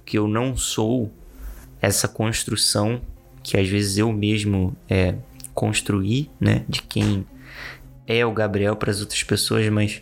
que 0.05 0.17
eu 0.17 0.27
não 0.27 0.57
sou 0.57 1.09
essa 1.81 2.09
construção 2.09 3.01
que 3.41 3.55
às 3.55 3.69
vezes 3.69 3.97
eu 3.97 4.11
mesmo 4.11 4.75
é, 4.89 5.15
construí, 5.53 6.29
né, 6.41 6.65
de 6.67 6.81
quem 6.81 7.25
é 8.09 8.25
o 8.25 8.33
Gabriel 8.33 8.75
para 8.75 8.89
as 8.89 9.01
outras 9.01 9.21
pessoas, 9.21 9.69
mas 9.69 10.01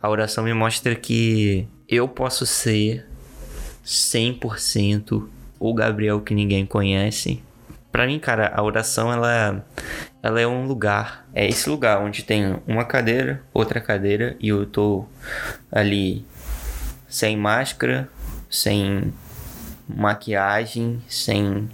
a 0.00 0.08
oração 0.08 0.44
me 0.44 0.54
mostra 0.54 0.94
que 0.94 1.66
eu 1.88 2.06
posso 2.06 2.46
ser 2.46 3.04
100% 3.84 5.26
o 5.58 5.74
Gabriel 5.74 6.20
que 6.20 6.32
ninguém 6.34 6.64
conhece. 6.64 7.42
Para 7.90 8.06
mim, 8.06 8.20
cara, 8.20 8.52
a 8.54 8.62
oração 8.62 9.12
ela 9.12 9.64
ela 10.22 10.40
é 10.40 10.46
um 10.46 10.66
lugar, 10.66 11.26
é 11.34 11.48
esse 11.48 11.68
lugar 11.68 12.00
onde 12.00 12.22
tem 12.22 12.56
uma 12.66 12.84
cadeira, 12.84 13.42
outra 13.52 13.80
cadeira 13.80 14.36
e 14.38 14.48
eu 14.48 14.64
tô 14.64 15.04
ali 15.70 16.24
sem 17.08 17.36
máscara, 17.36 18.08
sem 18.48 19.12
maquiagem, 19.88 21.02
sem 21.08 21.68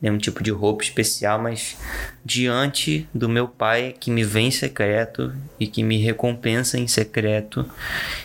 nenhum 0.00 0.18
tipo 0.18 0.42
de 0.42 0.50
roupa 0.50 0.84
especial, 0.84 1.38
mas 1.40 1.76
diante 2.24 3.08
do 3.14 3.28
meu 3.28 3.48
Pai 3.48 3.94
que 3.98 4.10
me 4.10 4.24
vê 4.24 4.40
em 4.40 4.50
secreto 4.50 5.32
e 5.58 5.66
que 5.66 5.82
me 5.82 5.98
recompensa 5.98 6.78
em 6.78 6.86
secreto 6.86 7.64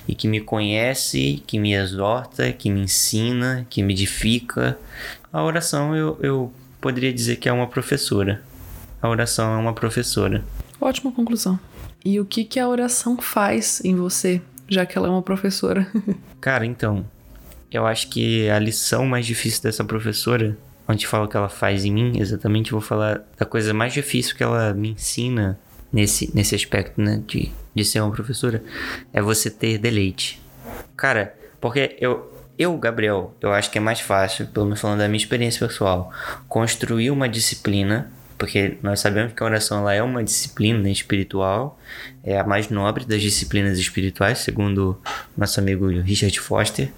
e 0.08 0.16
que 0.16 0.28
me 0.28 0.42
conhece, 0.42 1.44
que 1.46 1.60
me 1.60 1.74
exorta, 1.74 2.52
que 2.52 2.70
me 2.70 2.82
ensina, 2.82 3.66
que 3.70 3.84
me 3.84 3.94
edifica. 3.94 4.78
A 5.32 5.44
oração 5.44 5.96
eu, 5.96 6.18
eu 6.22 6.54
poderia 6.80 7.14
dizer 7.14 7.38
que 7.38 7.48
é 7.48 7.54
uma 7.54 7.68
professora. 7.68 8.42
A 9.02 9.10
oração 9.10 9.54
é 9.54 9.58
uma 9.58 9.74
professora. 9.74 10.44
Ótima 10.80 11.12
conclusão. 11.12 11.60
E 12.04 12.20
o 12.20 12.26
que, 12.26 12.44
que 12.44 12.60
a 12.60 12.68
oração 12.68 13.18
faz 13.18 13.82
em 13.86 13.96
você, 13.96 14.42
já 14.68 14.86
que 14.86 14.98
ela 14.98 15.08
é 15.08 15.12
uma 15.12 15.22
professora? 15.22 15.88
Cara, 16.42 16.66
então, 16.66 17.06
eu 17.72 17.86
acho 17.86 18.10
que 18.10 18.50
a 18.50 18.58
lição 18.58 19.06
mais 19.06 19.26
difícil 19.26 19.62
dessa 19.62 19.84
professora 19.84 20.58
onde 20.88 21.08
fala 21.08 21.26
o 21.26 21.28
que 21.28 21.38
ela 21.38 21.50
faz 21.50 21.86
em 21.86 21.92
mim, 21.92 22.20
exatamente 22.20 22.72
vou 22.72 22.82
falar 22.82 23.24
da 23.38 23.46
coisa 23.46 23.74
mais 23.74 23.94
difícil 23.94 24.36
que 24.36 24.44
ela 24.44 24.74
me 24.74 24.92
ensina 24.92 25.60
nesse, 25.92 26.32
nesse 26.34 26.56
aspecto, 26.56 27.02
né, 27.02 27.22
de, 27.28 27.52
de 27.74 27.86
ser 27.86 28.00
uma 28.02 28.12
professora, 28.12 28.64
é 29.14 29.22
você 29.22 29.50
ter 29.50 29.78
deleite. 29.78 30.42
Cara, 30.96 31.36
porque 31.60 31.98
eu, 32.00 32.32
eu, 32.58 32.78
Gabriel, 32.78 33.36
eu 33.42 33.52
acho 33.52 33.70
que 33.72 33.78
é 33.78 33.82
mais 33.82 34.00
fácil, 34.00 34.48
pelo 34.48 34.66
menos 34.66 34.80
falando 34.80 35.00
da 35.00 35.08
minha 35.08 35.18
experiência 35.18 35.66
pessoal, 35.68 36.12
construir 36.48 37.12
uma 37.12 37.28
disciplina, 37.28 38.12
porque 38.38 38.78
nós 38.82 39.00
sabemos 39.00 39.34
que 39.34 39.44
a 39.44 39.46
oração 39.46 39.80
ela 39.80 39.94
é 39.94 40.02
uma 40.02 40.24
disciplina 40.24 40.90
espiritual, 40.90 41.80
é 42.24 42.40
a 42.40 42.44
mais 42.44 42.70
nobre 42.70 43.06
das 43.06 43.22
disciplinas 43.22 43.78
espirituais, 43.78 44.40
segundo 44.40 45.00
nosso 45.38 45.60
amigo 45.60 45.88
Richard 45.88 46.40
Foster, 46.40 46.92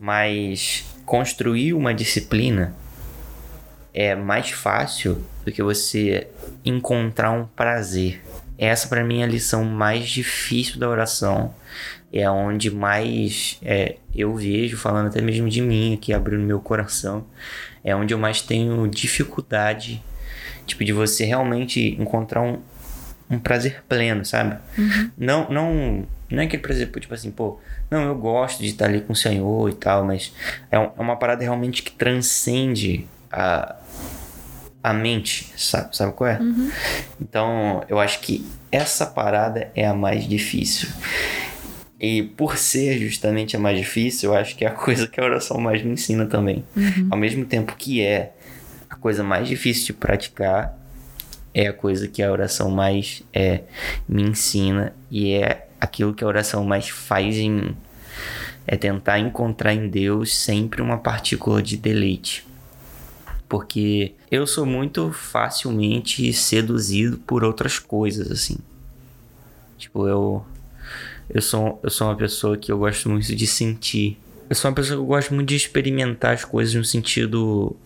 mas 0.00 0.84
construir 1.04 1.74
uma 1.74 1.94
disciplina 1.94 2.74
é 3.94 4.14
mais 4.14 4.50
fácil 4.50 5.22
do 5.44 5.52
que 5.52 5.62
você 5.62 6.28
encontrar 6.64 7.30
um 7.30 7.46
prazer. 7.46 8.22
Essa 8.56 8.88
para 8.88 9.04
mim 9.04 9.20
é 9.20 9.24
a 9.24 9.26
lição 9.28 9.64
mais 9.64 10.08
difícil 10.08 10.78
da 10.78 10.88
oração. 10.88 11.54
É 12.12 12.28
onde 12.30 12.70
mais 12.70 13.58
é, 13.62 13.96
eu 14.14 14.36
vejo, 14.36 14.76
falando 14.76 15.08
até 15.08 15.20
mesmo 15.20 15.48
de 15.48 15.60
mim 15.60 15.94
aqui, 15.94 16.12
abrindo 16.12 16.42
meu 16.42 16.60
coração, 16.60 17.24
é 17.82 17.96
onde 17.96 18.12
eu 18.12 18.18
mais 18.18 18.42
tenho 18.42 18.86
dificuldade, 18.86 20.02
tipo, 20.66 20.84
de 20.84 20.92
você 20.92 21.24
realmente 21.24 21.96
encontrar 21.98 22.42
um, 22.42 22.60
um 23.30 23.38
prazer 23.38 23.82
pleno, 23.88 24.24
sabe? 24.26 24.58
Uhum. 24.76 25.10
Não, 25.16 25.50
não, 25.50 26.06
não 26.30 26.42
é 26.42 26.44
aquele 26.44 26.62
prazer, 26.62 26.90
tipo 26.90 27.14
assim, 27.14 27.30
pô, 27.30 27.58
não, 27.90 28.02
eu 28.02 28.14
gosto 28.14 28.60
de 28.60 28.66
estar 28.66 28.84
ali 28.84 29.00
com 29.00 29.14
o 29.14 29.16
Senhor 29.16 29.70
e 29.70 29.74
tal, 29.74 30.04
mas 30.04 30.34
é, 30.70 30.78
um, 30.78 30.90
é 30.96 31.00
uma 31.00 31.16
parada 31.16 31.42
realmente 31.42 31.82
que 31.82 31.92
transcende 31.92 33.06
a, 33.30 33.76
a 34.82 34.92
mente, 34.92 35.52
sabe, 35.56 35.96
sabe 35.96 36.12
qual 36.12 36.30
é? 36.30 36.38
Uhum. 36.38 36.70
Então, 37.20 37.84
eu 37.88 38.00
acho 38.00 38.20
que 38.20 38.44
essa 38.70 39.06
parada 39.06 39.70
é 39.76 39.86
a 39.86 39.94
mais 39.94 40.26
difícil. 40.26 40.88
E 42.00 42.22
por 42.22 42.56
ser 42.56 42.98
justamente 42.98 43.54
a 43.54 43.60
mais 43.60 43.78
difícil, 43.78 44.30
eu 44.30 44.36
acho 44.36 44.56
que 44.56 44.64
é 44.64 44.68
a 44.68 44.72
coisa 44.74 45.06
que 45.06 45.20
a 45.20 45.24
oração 45.24 45.60
mais 45.60 45.82
me 45.82 45.92
ensina 45.92 46.26
também. 46.26 46.64
Uhum. 46.76 47.08
Ao 47.10 47.18
mesmo 47.18 47.44
tempo 47.44 47.76
que 47.76 48.02
é 48.02 48.32
a 48.90 48.96
coisa 48.96 49.22
mais 49.22 49.46
difícil 49.46 49.86
de 49.86 49.92
praticar, 49.92 50.76
é 51.54 51.68
a 51.68 51.72
coisa 51.72 52.08
que 52.08 52.22
a 52.22 52.32
oração 52.32 52.70
mais 52.70 53.22
é, 53.32 53.60
me 54.08 54.22
ensina 54.22 54.94
e 55.10 55.34
é 55.34 55.68
aquilo 55.80 56.14
que 56.14 56.24
a 56.24 56.26
oração 56.26 56.64
mais 56.64 56.88
faz 56.88 57.36
em 57.36 57.50
mim. 57.50 57.76
É 58.66 58.76
tentar 58.76 59.18
encontrar 59.18 59.74
em 59.74 59.88
Deus 59.88 60.36
sempre 60.36 60.80
uma 60.80 60.98
partícula 60.98 61.62
de 61.62 61.76
deleite 61.76 62.46
porque 63.52 64.14
eu 64.30 64.46
sou 64.46 64.64
muito 64.64 65.12
facilmente 65.12 66.32
seduzido 66.32 67.18
por 67.18 67.44
outras 67.44 67.78
coisas, 67.78 68.30
assim. 68.30 68.56
Tipo, 69.76 70.08
eu 70.08 70.42
eu 71.28 71.42
sou 71.42 71.78
eu 71.82 71.90
sou 71.90 72.06
uma 72.06 72.16
pessoa 72.16 72.56
que 72.56 72.72
eu 72.72 72.78
gosto 72.78 73.10
muito 73.10 73.36
de 73.36 73.46
sentir. 73.46 74.18
Eu 74.48 74.56
sou 74.56 74.70
uma 74.70 74.74
pessoa 74.74 74.96
que 74.96 75.02
eu 75.02 75.06
gosto 75.06 75.34
muito 75.34 75.50
de 75.50 75.56
experimentar 75.56 76.32
as 76.32 76.46
coisas 76.46 76.74
no 76.74 76.82
sentido 76.82 77.76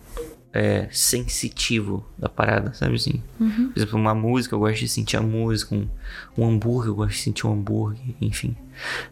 é, 0.53 0.87
sensitivo 0.89 2.07
da 2.17 2.29
parada, 2.29 2.73
sabe 2.73 2.95
assim? 2.95 3.21
Uhum. 3.37 3.67
Por 3.67 3.77
exemplo, 3.77 3.99
uma 3.99 4.15
música, 4.15 4.55
eu 4.55 4.59
gosto 4.59 4.79
de 4.79 4.87
sentir 4.87 5.17
a 5.17 5.21
música, 5.21 5.75
um, 5.75 5.89
um 6.37 6.47
hambúrguer, 6.47 6.91
eu 6.91 6.95
gosto 6.95 7.11
de 7.11 7.23
sentir 7.23 7.45
um 7.45 7.51
hambúrguer, 7.51 8.15
enfim. 8.21 8.55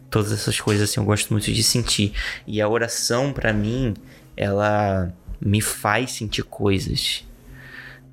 Todas 0.08 0.32
essas 0.32 0.58
coisas 0.58 0.88
assim 0.88 1.00
eu 1.00 1.04
gosto 1.04 1.30
muito 1.34 1.52
de 1.52 1.62
sentir. 1.62 2.14
E 2.46 2.62
a 2.62 2.66
oração, 2.68 3.30
para 3.30 3.52
mim, 3.52 3.92
ela 4.34 5.12
me 5.40 5.60
faz 5.60 6.12
sentir 6.12 6.42
coisas. 6.42 7.24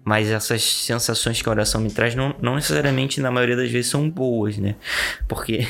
Mas 0.04 0.28
essas 0.28 0.62
sensações 0.62 1.42
que 1.42 1.48
a 1.48 1.52
oração 1.52 1.80
me 1.80 1.90
traz 1.90 2.14
não, 2.14 2.36
não 2.42 2.56
necessariamente, 2.56 3.22
na 3.22 3.32
maioria 3.32 3.56
das 3.56 3.72
vezes, 3.72 3.90
são 3.90 4.10
boas, 4.10 4.58
né? 4.58 4.76
Porque 5.28 5.66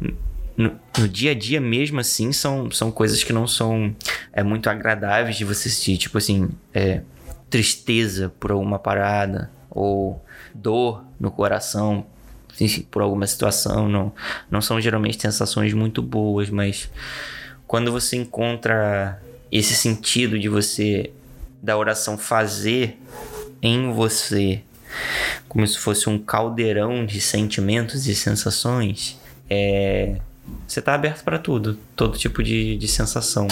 no, 0.56 0.78
no, 0.98 1.08
dia 1.08 1.30
a 1.30 1.34
dia 1.34 1.60
mesmo 1.60 1.98
assim 1.98 2.30
são, 2.30 2.70
são 2.70 2.92
coisas 2.92 3.24
que 3.24 3.32
não 3.32 3.46
são 3.46 3.94
é, 4.32 4.42
muito 4.42 4.68
agradáveis 4.68 5.36
de 5.36 5.44
você 5.44 5.70
sentir. 5.70 5.96
Tipo 5.96 6.18
assim, 6.18 6.50
é, 6.74 7.00
tristeza 7.48 8.32
por 8.38 8.50
alguma 8.50 8.78
parada 8.78 9.50
ou 9.70 10.22
dor 10.54 11.04
no 11.18 11.30
coração 11.30 12.06
por 12.90 13.02
alguma 13.02 13.26
situação. 13.26 13.88
Não, 13.88 14.12
não 14.50 14.60
são 14.60 14.80
geralmente 14.80 15.20
sensações 15.20 15.72
muito 15.72 16.02
boas, 16.02 16.50
mas 16.50 16.90
quando 17.66 17.90
você 17.90 18.16
encontra 18.16 19.20
esse 19.54 19.74
sentido 19.74 20.38
de 20.38 20.48
você 20.48 21.12
da 21.62 21.78
oração 21.78 22.18
fazer 22.18 22.98
em 23.62 23.92
você 23.92 24.62
como 25.48 25.66
se 25.66 25.78
fosse 25.78 26.08
um 26.08 26.18
caldeirão 26.18 27.06
de 27.06 27.20
sentimentos 27.20 28.08
e 28.08 28.14
sensações, 28.14 29.18
é, 29.48 30.16
você 30.66 30.80
está 30.80 30.94
aberto 30.94 31.22
para 31.22 31.38
tudo, 31.38 31.78
todo 31.94 32.18
tipo 32.18 32.42
de, 32.42 32.76
de 32.76 32.88
sensação, 32.88 33.46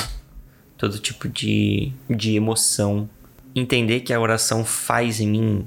todo 0.77 0.99
tipo 0.99 1.29
de, 1.29 1.93
de 2.11 2.35
emoção. 2.35 3.09
Entender 3.55 4.01
que 4.01 4.13
a 4.13 4.21
oração 4.21 4.65
faz 4.65 5.21
em 5.21 5.29
mim. 5.29 5.67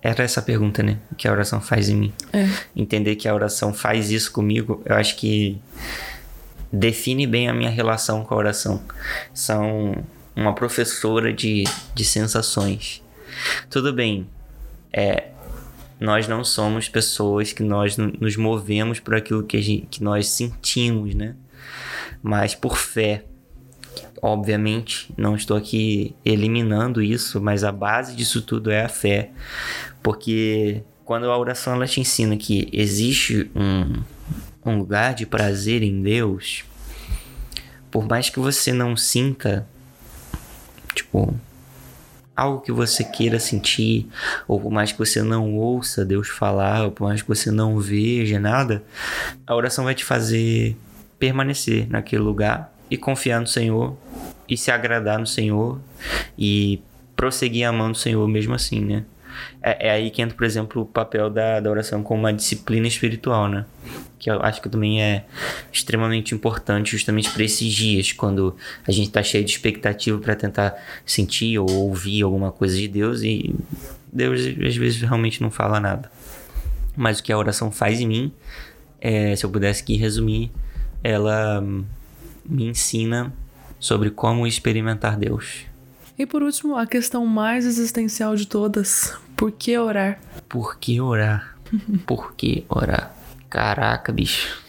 Era 0.00 0.24
essa 0.24 0.40
a 0.40 0.42
pergunta, 0.42 0.82
né? 0.82 0.98
O 1.10 1.14
que 1.14 1.28
a 1.28 1.32
oração 1.32 1.60
faz 1.60 1.88
em 1.88 1.96
mim. 1.96 2.12
É. 2.32 2.48
Entender 2.74 3.16
que 3.16 3.28
a 3.28 3.34
oração 3.34 3.74
faz 3.74 4.10
isso 4.10 4.32
comigo, 4.32 4.82
eu 4.84 4.96
acho 4.96 5.16
que 5.16 5.58
define 6.74 7.26
bem 7.26 7.48
a 7.48 7.54
minha 7.54 7.70
relação 7.70 8.24
com 8.24 8.34
a 8.34 8.36
oração. 8.36 8.82
São 9.32 10.04
uma 10.34 10.54
professora 10.54 11.32
de, 11.32 11.64
de 11.94 12.04
sensações. 12.04 13.02
Tudo 13.70 13.92
bem, 13.92 14.26
é, 14.92 15.28
nós 16.00 16.26
não 16.26 16.42
somos 16.44 16.88
pessoas 16.88 17.52
que 17.52 17.62
nós 17.62 17.96
nos 17.96 18.36
movemos 18.36 18.98
por 18.98 19.14
aquilo 19.14 19.44
que, 19.44 19.60
gente, 19.62 19.86
que 19.86 20.02
nós 20.02 20.28
sentimos, 20.28 21.14
né? 21.14 21.36
Mas 22.22 22.54
por 22.54 22.76
fé. 22.76 23.24
Obviamente, 24.20 25.12
não 25.18 25.36
estou 25.36 25.56
aqui 25.56 26.16
eliminando 26.24 27.02
isso, 27.02 27.40
mas 27.40 27.62
a 27.62 27.70
base 27.70 28.16
disso 28.16 28.40
tudo 28.40 28.70
é 28.70 28.82
a 28.82 28.88
fé. 28.88 29.30
Porque 30.02 30.82
quando 31.04 31.30
a 31.30 31.36
oração 31.36 31.74
ela 31.74 31.86
te 31.86 32.00
ensina 32.00 32.34
que 32.36 32.68
existe 32.72 33.50
um, 33.54 34.02
um 34.64 34.78
lugar 34.78 35.14
de 35.14 35.26
prazer 35.26 35.82
em 35.82 36.02
Deus, 36.02 36.64
por 37.90 38.06
mais 38.06 38.30
que 38.30 38.38
você 38.38 38.72
não 38.72 38.96
sinta, 38.96 39.66
tipo, 40.94 41.34
algo 42.36 42.60
que 42.60 42.72
você 42.72 43.04
queira 43.04 43.38
sentir, 43.38 44.08
ou 44.48 44.60
por 44.60 44.70
mais 44.70 44.90
que 44.90 44.98
você 44.98 45.22
não 45.22 45.54
ouça 45.54 46.04
Deus 46.04 46.28
falar, 46.28 46.84
ou 46.84 46.90
por 46.90 47.04
mais 47.04 47.22
que 47.22 47.28
você 47.28 47.50
não 47.50 47.78
veja 47.78 48.40
nada, 48.40 48.82
a 49.46 49.54
oração 49.54 49.84
vai 49.84 49.94
te 49.94 50.04
fazer 50.04 50.76
permanecer 51.18 51.88
naquele 51.88 52.22
lugar 52.22 52.72
e 52.90 52.96
confiar 52.96 53.40
no 53.40 53.46
Senhor 53.46 53.96
e 54.48 54.56
se 54.56 54.70
agradar 54.70 55.18
no 55.18 55.26
Senhor 55.26 55.80
e 56.36 56.82
prosseguir 57.16 57.66
amando 57.66 57.92
o 57.92 58.00
Senhor 58.00 58.26
mesmo 58.28 58.54
assim, 58.54 58.80
né? 58.80 59.04
É, 59.62 59.88
é, 59.88 59.90
aí 59.92 60.10
que 60.10 60.22
entra, 60.22 60.36
por 60.36 60.44
exemplo, 60.44 60.82
o 60.82 60.86
papel 60.86 61.30
da, 61.30 61.60
da 61.60 61.70
oração 61.70 62.02
como 62.02 62.20
uma 62.20 62.32
disciplina 62.32 62.86
espiritual, 62.86 63.48
né? 63.48 63.64
Que 64.18 64.30
eu 64.30 64.40
acho 64.42 64.60
que 64.62 64.68
também 64.68 65.02
é 65.02 65.24
extremamente 65.72 66.34
importante 66.34 66.92
justamente 66.92 67.30
para 67.30 67.42
esses 67.42 67.72
dias, 67.72 68.12
quando 68.12 68.56
a 68.86 68.92
gente 68.92 69.08
está 69.08 69.22
cheio 69.22 69.44
de 69.44 69.50
expectativa 69.50 70.18
para 70.18 70.34
tentar 70.34 70.74
sentir 71.04 71.58
ou 71.58 71.70
ouvir 71.70 72.22
alguma 72.22 72.50
coisa 72.50 72.76
de 72.76 72.88
Deus 72.88 73.22
e 73.22 73.54
Deus 74.12 74.40
às 74.40 74.76
vezes 74.76 75.00
realmente 75.00 75.42
não 75.42 75.50
fala 75.50 75.80
nada. 75.80 76.10
Mas 76.96 77.18
o 77.18 77.22
que 77.22 77.32
a 77.32 77.38
oração 77.38 77.70
faz 77.70 78.00
em 78.00 78.06
mim, 78.06 78.32
é, 79.00 79.34
se 79.34 79.44
eu 79.44 79.50
pudesse 79.50 79.82
aqui 79.82 79.96
resumir, 79.96 80.50
ela 81.02 81.60
me 82.44 82.66
ensina 82.66 83.32
sobre 83.78 84.10
como 84.10 84.46
experimentar 84.46 85.18
Deus. 85.18 85.66
E 86.18 86.24
por 86.26 86.42
último, 86.42 86.76
a 86.76 86.86
questão 86.86 87.26
mais 87.26 87.66
existencial 87.66 88.36
de 88.36 88.46
todas: 88.46 89.12
por 89.36 89.50
que 89.50 89.76
orar? 89.76 90.20
Por 90.48 90.78
que 90.78 91.00
orar? 91.00 91.56
por 92.06 92.34
que 92.34 92.64
orar? 92.68 93.14
Caraca, 93.50 94.12
bicho. 94.12 94.62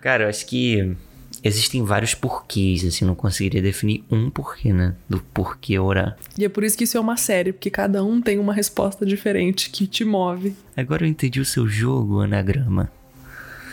Cara, 0.00 0.24
eu 0.24 0.28
acho 0.28 0.44
que 0.46 0.96
existem 1.44 1.82
vários 1.84 2.14
porquês, 2.14 2.84
assim, 2.84 3.04
não 3.04 3.14
conseguiria 3.14 3.62
definir 3.62 4.04
um 4.10 4.30
porquê, 4.30 4.72
né? 4.72 4.96
Do 5.08 5.20
porquê 5.32 5.78
orar. 5.78 6.16
E 6.36 6.44
é 6.44 6.48
por 6.48 6.64
isso 6.64 6.76
que 6.76 6.84
isso 6.84 6.96
é 6.96 7.00
uma 7.00 7.16
série, 7.16 7.52
porque 7.52 7.70
cada 7.70 8.04
um 8.04 8.20
tem 8.20 8.38
uma 8.38 8.52
resposta 8.52 9.06
diferente 9.06 9.70
que 9.70 9.86
te 9.86 10.04
move. 10.04 10.56
Agora 10.76 11.04
eu 11.04 11.08
entendi 11.08 11.40
o 11.40 11.44
seu 11.44 11.68
jogo, 11.68 12.20
anagrama. 12.20 12.90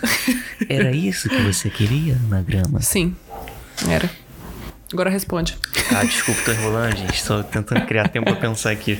Era 0.69 0.91
isso 0.91 1.27
que 1.29 1.41
você 1.41 1.69
queria, 1.69 2.15
anagrama? 2.27 2.81
Sim, 2.81 3.15
era. 3.88 4.09
Agora 4.91 5.09
responde. 5.09 5.55
Ah, 5.95 6.03
desculpa, 6.03 6.41
tô 6.45 6.51
enrolando, 6.51 6.95
gente. 6.95 7.24
Tô 7.24 7.43
tentando 7.43 7.86
criar 7.86 8.07
tempo 8.09 8.25
pra 8.25 8.36
pensar 8.39 8.71
aqui. 8.71 9.00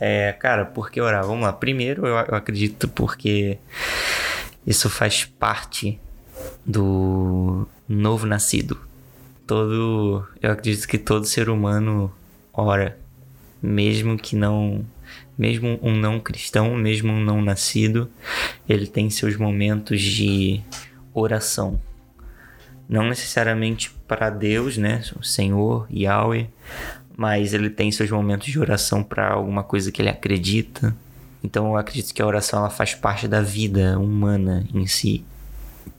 É, 0.00 0.32
cara, 0.32 0.64
por 0.64 0.90
que 0.90 1.00
orar? 1.00 1.24
Vamos 1.26 1.42
lá. 1.42 1.52
Primeiro, 1.52 2.06
eu, 2.06 2.14
eu 2.14 2.34
acredito 2.34 2.88
porque 2.88 3.58
isso 4.66 4.88
faz 4.88 5.24
parte 5.24 6.00
do 6.64 7.66
novo 7.88 8.26
nascido. 8.26 8.78
Todo, 9.46 10.26
eu 10.40 10.50
acredito 10.50 10.86
que 10.86 10.98
todo 10.98 11.26
ser 11.26 11.48
humano 11.48 12.12
ora, 12.52 12.98
mesmo 13.62 14.16
que 14.16 14.36
não, 14.36 14.84
mesmo 15.36 15.78
um 15.82 15.94
não 15.94 16.20
cristão, 16.20 16.74
mesmo 16.76 17.12
um 17.12 17.22
não 17.22 17.42
nascido, 17.42 18.10
ele 18.68 18.86
tem 18.86 19.10
seus 19.10 19.36
momentos 19.36 20.00
de 20.00 20.62
oração. 21.12 21.80
Não 22.88 23.08
necessariamente 23.08 23.90
para 24.06 24.30
Deus, 24.30 24.76
né, 24.76 25.02
o 25.18 25.24
Senhor, 25.24 25.86
Yahweh, 25.90 26.48
mas 27.16 27.54
ele 27.54 27.70
tem 27.70 27.90
seus 27.90 28.10
momentos 28.10 28.48
de 28.48 28.58
oração 28.58 29.02
para 29.02 29.32
alguma 29.32 29.62
coisa 29.62 29.90
que 29.90 30.02
ele 30.02 30.10
acredita. 30.10 30.94
Então 31.42 31.66
eu 31.66 31.76
acredito 31.76 32.12
que 32.12 32.20
a 32.20 32.26
oração 32.26 32.60
ela 32.60 32.70
faz 32.70 32.94
parte 32.94 33.26
da 33.28 33.40
vida 33.40 33.98
humana 33.98 34.66
em 34.74 34.86
si 34.86 35.24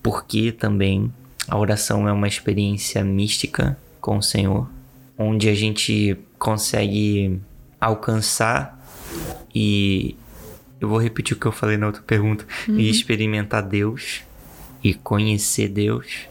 porque 0.06 0.52
também 0.52 1.12
a 1.48 1.58
oração 1.58 2.08
é 2.08 2.12
uma 2.12 2.28
experiência 2.28 3.04
mística 3.04 3.76
com 4.00 4.18
o 4.18 4.22
Senhor, 4.22 4.70
onde 5.18 5.50
a 5.50 5.56
gente 5.56 6.16
consegue 6.38 7.42
alcançar 7.82 8.80
e 9.54 10.16
eu 10.80 10.88
vou 10.88 11.02
repetir 11.02 11.36
o 11.36 11.40
que 11.40 11.48
eu 11.48 11.52
falei 11.52 11.76
na 11.76 11.88
outra 11.88 12.04
pergunta 12.04 12.46
uhum. 12.68 12.78
e 12.78 12.88
experimentar 12.88 13.64
Deus 13.64 14.22
e 14.84 14.94
conhecer 14.94 15.70
Deus. 15.70 16.28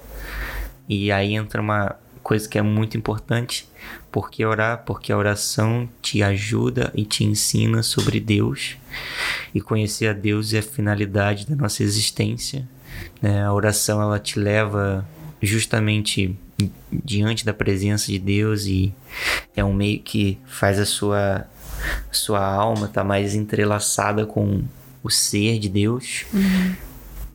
E 0.89 1.11
aí 1.11 1.35
entra 1.35 1.61
uma 1.61 1.97
coisa 2.23 2.49
que 2.49 2.59
é 2.59 2.63
muito 2.63 2.97
importante, 2.97 3.69
porque 4.11 4.45
orar, 4.45 4.85
porque 4.85 5.13
a 5.13 5.19
oração 5.19 5.89
te 6.01 6.23
ajuda 6.23 6.91
e 6.95 7.05
te 7.05 7.25
ensina 7.25 7.83
sobre 7.83 8.19
Deus. 8.21 8.77
E 9.55 9.61
conhecer 9.61 10.09
a 10.09 10.13
Deus 10.13 10.55
é 10.55 10.59
a 10.59 10.63
finalidade 10.63 11.47
da 11.47 11.55
nossa 11.55 11.83
existência 11.83 12.67
né? 13.21 13.45
A 13.45 13.53
oração 13.53 14.01
ela 14.01 14.19
te 14.19 14.39
leva 14.39 15.07
justamente 15.41 16.37
diante 16.93 17.45
da 17.45 17.53
presença 17.53 18.07
de 18.07 18.19
Deus 18.19 18.67
e 18.67 18.95
é 19.57 19.65
um 19.65 19.75
meio 19.75 20.01
que 20.01 20.39
faz 20.47 20.79
a 20.79 20.87
sua 20.87 21.47
sua 22.11 22.41
alma 22.41 22.87
estar 22.87 23.03
tá 23.03 23.05
mais 23.05 23.35
entrelaçada 23.35 24.25
com 24.25 24.63
o 25.03 25.11
ser 25.11 25.59
de 25.59 25.69
Deus 25.69 26.25
uhum. 26.33 26.75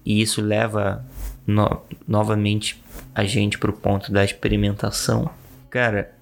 e 0.05 0.21
isso 0.21 0.41
leva 0.41 1.05
no, 1.49 1.81
novamente 2.07 2.81
a 3.13 3.23
gente 3.23 3.57
para 3.57 3.69
o 3.69 3.73
ponto 3.73 4.11
da 4.11 4.23
experimentação 4.23 5.29
cara 5.69 6.13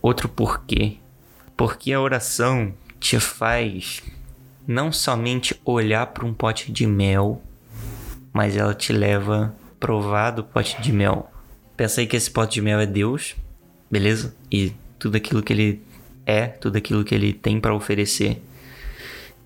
outro 0.00 0.28
porquê 0.28 0.96
porque 1.56 1.92
a 1.92 2.00
oração 2.00 2.72
te 2.98 3.18
faz 3.18 4.02
não 4.66 4.92
somente 4.92 5.58
olhar 5.64 6.06
para 6.06 6.26
um 6.26 6.32
pote 6.32 6.70
de 6.70 6.86
mel 6.86 7.42
mas 8.32 8.56
ela 8.56 8.74
te 8.74 8.92
leva 8.92 9.54
a 9.54 9.80
provar 9.80 10.30
do 10.30 10.44
pote 10.44 10.80
de 10.80 10.92
mel. 10.92 11.30
Pensa 11.76 12.00
aí 12.00 12.06
que 12.06 12.16
esse 12.16 12.30
pote 12.30 12.54
de 12.54 12.62
mel 12.62 12.78
é 12.80 12.86
Deus, 12.86 13.34
beleza? 13.90 14.34
E 14.50 14.72
tudo 14.98 15.16
aquilo 15.16 15.42
que 15.42 15.52
ele 15.52 15.82
é, 16.26 16.46
tudo 16.46 16.76
aquilo 16.76 17.04
que 17.04 17.14
ele 17.14 17.32
tem 17.32 17.60
para 17.60 17.74
oferecer. 17.74 18.40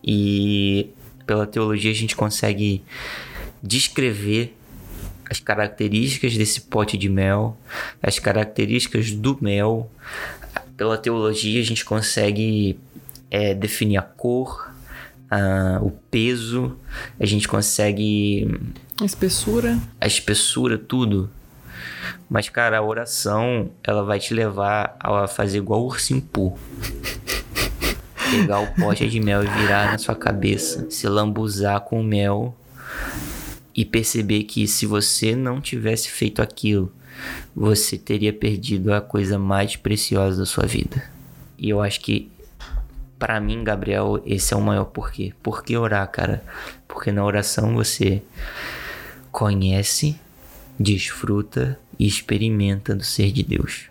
E 0.02 0.90
pela 1.26 1.46
teologia 1.46 1.90
a 1.90 1.94
gente 1.94 2.14
consegue 2.14 2.82
descrever 3.62 4.54
as 5.30 5.40
características 5.40 6.36
desse 6.36 6.60
pote 6.62 6.96
de 6.96 7.08
mel, 7.08 7.56
as 8.02 8.18
características 8.18 9.10
do 9.10 9.38
mel. 9.40 9.90
Pela 10.76 10.98
teologia 10.98 11.60
a 11.60 11.64
gente 11.64 11.84
consegue 11.84 12.78
é, 13.30 13.54
definir 13.54 13.96
a 13.96 14.02
cor, 14.02 14.72
o 15.82 15.90
peso, 16.10 16.76
a 17.18 17.26
gente 17.26 17.48
consegue. 17.48 18.60
A 19.00 19.04
espessura. 19.04 19.78
A 20.00 20.06
espessura, 20.06 20.78
tudo. 20.78 21.30
Mas, 22.28 22.48
cara, 22.48 22.78
a 22.78 22.82
oração, 22.82 23.70
ela 23.82 24.02
vai 24.04 24.18
te 24.18 24.32
levar 24.32 24.96
a 25.00 25.26
fazer 25.26 25.58
igual 25.58 25.82
o 25.82 25.86
ursinho 25.86 26.22
Poo. 26.22 26.58
Pegar 28.30 28.60
o 28.60 28.74
pote 28.74 29.08
de 29.08 29.20
mel 29.20 29.44
e 29.44 29.48
virar 29.48 29.92
na 29.92 29.98
sua 29.98 30.14
cabeça, 30.14 30.90
se 30.90 31.06
lambuzar 31.06 31.80
com 31.80 32.00
o 32.00 32.04
mel 32.04 32.56
e 33.74 33.84
perceber 33.84 34.44
que 34.44 34.66
se 34.66 34.86
você 34.86 35.34
não 35.34 35.60
tivesse 35.60 36.08
feito 36.10 36.40
aquilo, 36.40 36.92
você 37.54 37.96
teria 37.98 38.32
perdido 38.32 38.92
a 38.92 39.00
coisa 39.00 39.38
mais 39.38 39.76
preciosa 39.76 40.38
da 40.38 40.46
sua 40.46 40.66
vida. 40.66 41.02
E 41.58 41.70
eu 41.70 41.80
acho 41.80 42.00
que 42.00 42.30
para 43.18 43.40
mim, 43.40 43.64
Gabriel, 43.64 44.22
esse 44.26 44.52
é 44.52 44.56
o 44.56 44.60
maior 44.60 44.84
porquê. 44.84 45.32
Por 45.42 45.64
que 45.64 45.76
orar, 45.76 46.06
cara? 46.10 46.44
Porque 46.86 47.10
na 47.10 47.24
oração 47.24 47.74
você 47.74 48.22
conhece, 49.32 50.20
desfruta 50.78 51.78
e 51.98 52.06
experimenta 52.06 52.94
do 52.94 53.02
ser 53.02 53.32
de 53.32 53.42
Deus. 53.42 53.88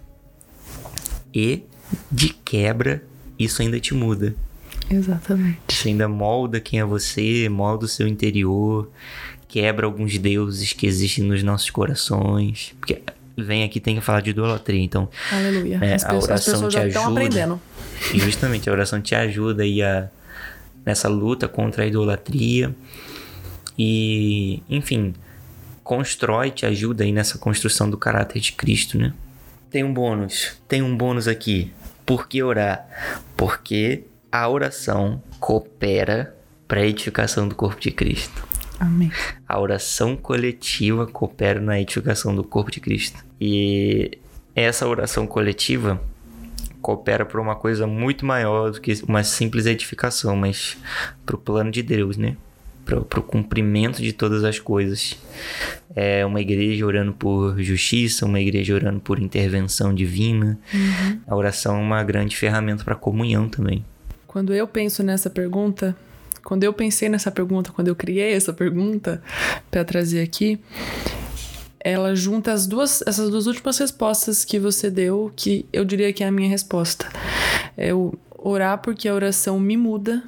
E 1.33 1.63
de 2.11 2.29
quebra, 2.29 3.03
isso 3.39 3.61
ainda 3.61 3.79
te 3.79 3.93
muda. 3.93 4.35
Exatamente. 4.89 5.59
Isso 5.69 5.87
ainda 5.87 6.07
molda 6.07 6.59
quem 6.59 6.79
é 6.79 6.85
você, 6.85 7.47
molda 7.49 7.85
o 7.85 7.87
seu 7.87 8.07
interior, 8.07 8.89
quebra 9.47 9.85
alguns 9.85 10.17
deuses 10.17 10.73
que 10.73 10.85
existem 10.85 11.23
nos 11.23 11.43
nossos 11.43 11.69
corações. 11.69 12.73
Porque 12.79 13.01
vem 13.37 13.63
aqui 13.63 13.79
tem 13.79 13.95
que 13.95 14.01
falar 14.01 14.21
de 14.21 14.31
idolatria, 14.31 14.81
então. 14.81 15.09
Aleluia. 15.31 15.79
É, 15.81 15.95
as, 15.95 16.03
a 16.03 16.13
oração 16.13 16.33
as 16.33 16.45
pessoas 16.45 16.73
já 16.73 16.87
estão 16.87 17.11
aprendendo. 17.11 17.61
E 18.13 18.19
justamente 18.19 18.69
a 18.69 18.73
oração 18.73 19.01
te 19.01 19.15
ajuda 19.15 19.63
aí 19.63 19.81
a, 19.81 20.09
nessa 20.85 21.07
luta 21.07 21.47
contra 21.47 21.83
a 21.83 21.87
idolatria. 21.87 22.73
E, 23.77 24.61
enfim, 24.69 25.13
constrói, 25.83 26.51
te 26.51 26.65
ajuda 26.65 27.03
aí 27.03 27.11
nessa 27.11 27.37
construção 27.37 27.89
do 27.89 27.97
caráter 27.97 28.39
de 28.39 28.51
Cristo, 28.51 28.97
né? 28.97 29.13
Tem 29.69 29.83
um 29.83 29.93
bônus, 29.93 30.57
tem 30.67 30.83
um 30.83 30.95
bônus 30.95 31.27
aqui. 31.27 31.71
Por 32.05 32.27
que 32.27 32.43
orar? 32.43 32.87
Porque 33.35 34.03
a 34.33 34.49
oração 34.49 35.21
coopera 35.39 36.35
para 36.67 36.79
a 36.79 36.87
edificação 36.87 37.47
do 37.47 37.53
corpo 37.53 37.79
de 37.79 37.91
Cristo. 37.91 38.43
Amém. 38.79 39.11
A 39.47 39.59
oração 39.59 40.17
coletiva 40.17 41.05
coopera 41.05 41.61
na 41.61 41.79
edificação 41.79 42.35
do 42.35 42.43
corpo 42.43 42.71
de 42.71 42.79
Cristo. 42.79 43.23
E 43.39 44.17
essa 44.55 44.87
oração 44.87 45.27
coletiva 45.27 46.01
coopera 46.81 47.23
para 47.23 47.39
uma 47.39 47.55
coisa 47.55 47.85
muito 47.85 48.25
maior 48.25 48.71
do 48.71 48.81
que 48.81 48.93
uma 49.07 49.23
simples 49.23 49.67
edificação, 49.67 50.35
mas 50.35 50.77
para 51.23 51.35
o 51.35 51.39
plano 51.39 51.69
de 51.69 51.83
Deus, 51.83 52.17
né? 52.17 52.35
Para 52.85 53.19
o 53.19 53.23
cumprimento 53.23 54.01
de 54.01 54.13
todas 54.13 54.43
as 54.43 54.57
coisas. 54.57 55.15
É 55.95 56.25
uma 56.25 56.41
igreja 56.41 56.83
orando 56.87 57.13
por 57.13 57.61
justiça, 57.61 58.25
uma 58.25 58.41
igreja 58.41 58.73
orando 58.73 58.99
por 58.99 59.19
intervenção 59.19 59.93
divina. 59.93 60.59
Uhum. 60.73 61.19
A 61.27 61.35
oração 61.35 61.77
é 61.77 61.79
uma 61.79 62.03
grande 62.03 62.35
ferramenta 62.35 62.83
para 62.83 62.95
comunhão 62.95 63.47
também. 63.47 63.85
Quando 64.33 64.51
eu 64.51 64.67
penso 64.67 65.03
nessa 65.03 65.29
pergunta, 65.29 65.95
quando 66.43 66.63
eu 66.63 66.73
pensei 66.73 67.07
nessa 67.07 67.29
pergunta, 67.29 67.71
quando 67.71 67.89
eu 67.89 67.95
criei 67.95 68.33
essa 68.33 68.51
pergunta 68.51 69.21
para 69.69 69.85
trazer 69.85 70.23
aqui, 70.23 70.59
ela 71.79 72.15
junta 72.15 72.51
as 72.51 72.65
duas, 72.65 73.03
essas 73.05 73.29
duas 73.29 73.45
últimas 73.45 73.77
respostas 73.77 74.43
que 74.43 74.57
você 74.57 74.89
deu, 74.89 75.31
que 75.35 75.67
eu 75.71 75.85
diria 75.85 76.11
que 76.11 76.23
é 76.23 76.27
a 76.27 76.31
minha 76.31 76.49
resposta. 76.49 77.07
É 77.77 77.93
o 77.93 78.11
orar 78.35 78.79
porque 78.79 79.07
a 79.07 79.13
oração 79.13 79.59
me 79.59 79.77
muda 79.77 80.23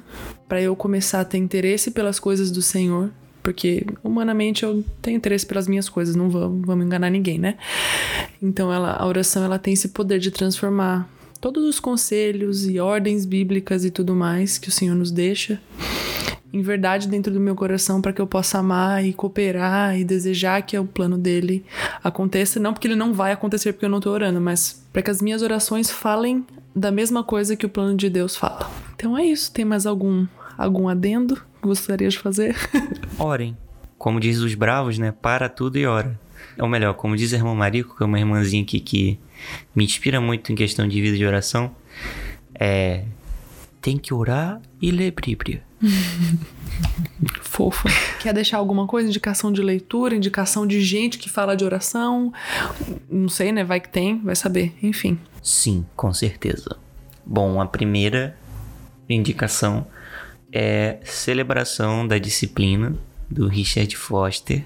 para 0.48 0.62
eu 0.62 0.76
começar 0.76 1.22
a 1.22 1.24
ter 1.24 1.38
interesse 1.38 1.90
pelas 1.90 2.20
coisas 2.20 2.52
do 2.52 2.62
Senhor, 2.62 3.10
porque 3.42 3.84
humanamente 4.04 4.62
eu 4.62 4.84
tenho 5.02 5.16
interesse 5.16 5.44
pelas 5.44 5.66
minhas 5.66 5.88
coisas, 5.88 6.14
não 6.14 6.30
vamos, 6.30 6.64
vamos 6.64 6.86
enganar 6.86 7.10
ninguém, 7.10 7.40
né? 7.40 7.58
Então 8.40 8.72
ela, 8.72 8.92
a 8.92 9.04
oração 9.04 9.42
ela 9.42 9.58
tem 9.58 9.74
esse 9.74 9.88
poder 9.88 10.20
de 10.20 10.30
transformar 10.30 11.10
todos 11.46 11.62
os 11.62 11.78
conselhos 11.78 12.68
e 12.68 12.80
ordens 12.80 13.24
bíblicas 13.24 13.84
e 13.84 13.90
tudo 13.92 14.16
mais 14.16 14.58
que 14.58 14.68
o 14.68 14.72
Senhor 14.72 14.96
nos 14.96 15.12
deixa 15.12 15.60
em 16.52 16.60
verdade 16.60 17.06
dentro 17.06 17.32
do 17.32 17.38
meu 17.38 17.54
coração 17.54 18.02
para 18.02 18.12
que 18.12 18.20
eu 18.20 18.26
possa 18.26 18.58
amar 18.58 19.04
e 19.04 19.12
cooperar 19.12 19.96
e 19.96 20.02
desejar 20.02 20.60
que 20.62 20.76
o 20.76 20.84
plano 20.84 21.16
dele 21.16 21.64
aconteça, 22.02 22.58
não 22.58 22.72
porque 22.72 22.88
ele 22.88 22.96
não 22.96 23.14
vai 23.14 23.30
acontecer 23.30 23.72
porque 23.72 23.84
eu 23.84 23.88
não 23.88 24.00
tô 24.00 24.10
orando, 24.10 24.40
mas 24.40 24.84
para 24.92 25.02
que 25.02 25.10
as 25.10 25.22
minhas 25.22 25.40
orações 25.40 25.88
falem 25.88 26.44
da 26.74 26.90
mesma 26.90 27.22
coisa 27.22 27.54
que 27.54 27.64
o 27.64 27.68
plano 27.68 27.96
de 27.96 28.10
Deus 28.10 28.34
fala. 28.34 28.68
Então 28.96 29.16
é 29.16 29.24
isso, 29.24 29.52
tem 29.52 29.64
mais 29.64 29.86
algum 29.86 30.26
algum 30.58 30.88
adendo 30.88 31.36
que 31.36 31.68
gostaria 31.68 32.08
de 32.08 32.18
fazer? 32.18 32.56
Orem. 33.20 33.56
Como 33.96 34.18
diz 34.18 34.40
os 34.40 34.56
bravos, 34.56 34.98
né? 34.98 35.12
Para 35.12 35.48
tudo 35.48 35.78
e 35.78 35.86
ora. 35.86 36.18
Ou 36.58 36.68
melhor, 36.68 36.94
como 36.94 37.16
diz 37.16 37.32
a 37.32 37.36
irmã 37.36 37.54
Marico, 37.54 37.96
que 37.96 38.02
é 38.02 38.06
uma 38.06 38.18
irmãzinha 38.18 38.64
aqui 38.64 38.80
que 38.80 39.20
me 39.74 39.84
inspira 39.84 40.20
muito 40.20 40.52
em 40.52 40.54
questão 40.54 40.86
de 40.86 41.00
vida 41.00 41.16
de 41.16 41.26
oração, 41.26 41.74
é. 42.58 43.04
Tem 43.80 43.96
que 43.96 44.12
orar 44.12 44.60
e 44.82 44.90
ler 44.90 45.12
Bíblia. 45.12 45.62
Fofa. 47.40 47.88
Quer 48.20 48.34
deixar 48.34 48.58
alguma 48.58 48.86
coisa? 48.86 49.08
Indicação 49.08 49.52
de 49.52 49.62
leitura, 49.62 50.14
indicação 50.14 50.66
de 50.66 50.80
gente 50.80 51.18
que 51.18 51.28
fala 51.28 51.56
de 51.56 51.64
oração? 51.64 52.32
Não 53.08 53.28
sei, 53.28 53.52
né? 53.52 53.62
Vai 53.62 53.80
que 53.80 53.88
tem, 53.88 54.20
vai 54.20 54.34
saber. 54.34 54.74
Enfim. 54.82 55.18
Sim, 55.42 55.86
com 55.94 56.12
certeza. 56.12 56.76
Bom, 57.24 57.60
a 57.60 57.66
primeira 57.66 58.36
indicação 59.08 59.86
é 60.52 60.98
Celebração 61.04 62.06
da 62.06 62.18
Disciplina, 62.18 62.96
do 63.30 63.46
Richard 63.46 63.96
Foster. 63.96 64.64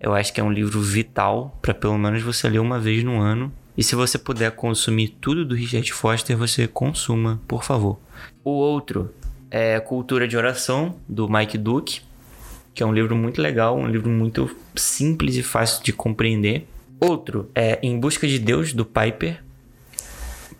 Eu 0.00 0.14
acho 0.14 0.32
que 0.32 0.40
é 0.40 0.44
um 0.44 0.52
livro 0.52 0.80
vital 0.80 1.58
para 1.60 1.74
pelo 1.74 1.98
menos 1.98 2.22
você 2.22 2.48
ler 2.48 2.60
uma 2.60 2.78
vez 2.78 3.02
no 3.02 3.20
ano. 3.20 3.52
E 3.78 3.84
se 3.84 3.94
você 3.94 4.18
puder 4.18 4.50
consumir 4.50 5.16
tudo 5.20 5.44
do 5.44 5.54
Richard 5.54 5.92
Foster, 5.92 6.36
você 6.36 6.66
consuma, 6.66 7.40
por 7.46 7.62
favor. 7.62 8.00
O 8.42 8.50
outro 8.50 9.14
é 9.52 9.78
Cultura 9.78 10.26
de 10.26 10.36
Oração, 10.36 10.98
do 11.08 11.28
Mike 11.28 11.56
Duke, 11.56 12.00
que 12.74 12.82
é 12.82 12.86
um 12.86 12.92
livro 12.92 13.14
muito 13.14 13.40
legal, 13.40 13.78
um 13.78 13.86
livro 13.86 14.10
muito 14.10 14.50
simples 14.74 15.36
e 15.36 15.44
fácil 15.44 15.84
de 15.84 15.92
compreender. 15.92 16.66
Outro 16.98 17.52
é 17.54 17.78
Em 17.80 18.00
Busca 18.00 18.26
de 18.26 18.40
Deus, 18.40 18.72
do 18.72 18.84
Piper, 18.84 19.44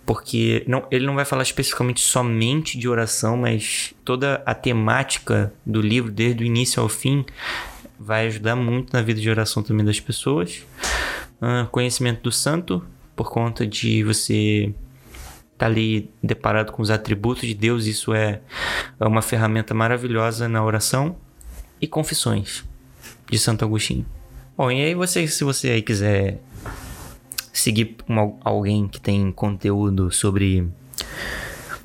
porque 0.06 0.62
não, 0.68 0.86
ele 0.88 1.04
não 1.04 1.16
vai 1.16 1.24
falar 1.24 1.42
especificamente 1.42 2.00
somente 2.00 2.78
de 2.78 2.88
oração, 2.88 3.36
mas 3.36 3.94
toda 4.04 4.40
a 4.46 4.54
temática 4.54 5.52
do 5.66 5.80
livro, 5.80 6.12
desde 6.12 6.44
o 6.44 6.46
início 6.46 6.80
ao 6.80 6.88
fim, 6.88 7.26
vai 7.98 8.28
ajudar 8.28 8.54
muito 8.54 8.92
na 8.92 9.02
vida 9.02 9.20
de 9.20 9.28
oração 9.28 9.60
também 9.60 9.84
das 9.84 9.98
pessoas. 9.98 10.62
Uh, 11.42 11.66
conhecimento 11.70 12.22
do 12.22 12.30
santo, 12.30 12.80
por 13.18 13.32
conta 13.32 13.66
de 13.66 14.04
você 14.04 14.72
estar 15.52 15.58
tá 15.58 15.66
ali 15.66 16.08
deparado 16.22 16.70
com 16.70 16.80
os 16.80 16.88
atributos 16.88 17.48
de 17.48 17.52
Deus, 17.52 17.86
isso 17.86 18.14
é, 18.14 18.40
é 19.00 19.04
uma 19.04 19.20
ferramenta 19.20 19.74
maravilhosa 19.74 20.48
na 20.48 20.64
oração. 20.64 21.16
E 21.80 21.86
confissões 21.86 22.64
de 23.28 23.38
Santo 23.38 23.64
Agostinho. 23.64 24.06
Bom, 24.56 24.70
e 24.70 24.84
aí 24.84 24.94
você, 24.94 25.26
se 25.26 25.44
você 25.44 25.70
aí 25.70 25.82
quiser 25.82 26.40
seguir 27.52 27.96
uma, 28.08 28.32
alguém 28.44 28.86
que 28.86 29.00
tem 29.00 29.30
conteúdo 29.32 30.10
sobre 30.12 30.68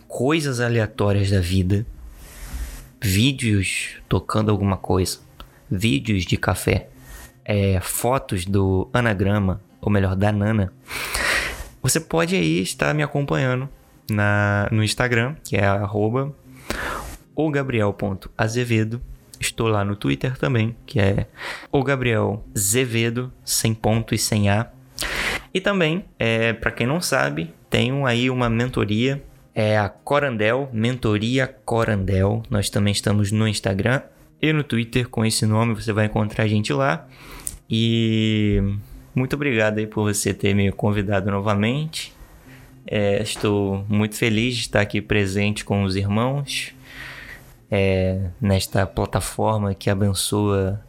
coisas 0.08 0.60
aleatórias 0.60 1.32
da 1.32 1.39
vida, 1.39 1.86
vídeos 3.02 3.96
tocando 4.08 4.50
alguma 4.52 4.78
coisa, 4.78 5.19
vídeos 5.69 6.26
de 6.26 6.38
café, 6.38 6.89
é, 7.46 7.80
fotos 7.82 8.46
do 8.46 8.88
anagrama, 8.93 9.62
ou 9.84 9.91
melhor, 9.91 10.15
da 10.15 10.32
Nana, 10.32 10.72
você 11.84 12.00
pode 12.00 12.34
aí 12.34 12.62
estar 12.62 12.93
me 12.96 13.04
acompanhando 13.04 13.67
na, 14.10 14.69
no 14.72 14.84
Instagram, 14.84 15.36
que 15.43 15.58
é 15.58 15.65
arroba. 15.65 16.34
Estou 19.39 19.67
lá 19.67 19.84
no 19.84 19.98
Twitter 19.98 20.38
também, 20.38 20.76
que 20.86 21.00
é 21.00 21.28
o 21.69 21.84
Gabriel 21.84 22.41
Zevedo, 22.58 23.34
sem 23.43 23.74
ponto 23.74 24.15
e 24.15 24.17
sem 24.17 24.50
A. 24.50 24.72
E 25.54 25.60
também, 25.60 26.06
é, 26.17 26.54
para 26.54 26.72
quem 26.72 26.88
não 26.88 27.02
sabe, 27.02 27.54
tenho 27.69 28.06
aí 28.06 28.30
uma 28.30 28.50
mentoria, 28.50 29.22
é 29.54 29.78
a 29.78 29.89
Corandel, 29.89 30.69
Mentoria 30.72 31.48
Corandel. 31.65 32.41
Nós 32.50 32.69
também 32.69 32.93
estamos 32.93 33.32
no 33.32 33.46
Instagram 33.46 34.02
e 34.41 34.54
no 34.54 34.63
Twitter 34.63 35.10
com 35.10 35.26
esse 35.26 35.46
nome, 35.46 35.76
você 35.76 35.91
vai 35.91 36.06
encontrar 36.06 36.46
a 36.46 36.48
gente 36.48 36.72
lá. 36.72 37.06
E 37.69 38.62
muito 39.15 39.36
obrigado 39.36 39.78
aí 39.78 39.88
por 39.88 40.04
você 40.04 40.34
ter 40.34 40.54
me 40.54 40.71
convidado 40.71 41.30
novamente. 41.30 42.13
É, 42.86 43.21
estou 43.21 43.86
muito 43.88 44.15
feliz 44.15 44.56
de 44.56 44.62
estar 44.62 44.82
aqui 44.82 45.02
presente 45.02 45.63
com 45.63 45.84
os 45.84 45.95
irmãos 45.95 46.73
é, 47.71 48.30
nesta 48.39 48.86
plataforma 48.86 49.73
que 49.73 49.89
abençoa 49.89 50.80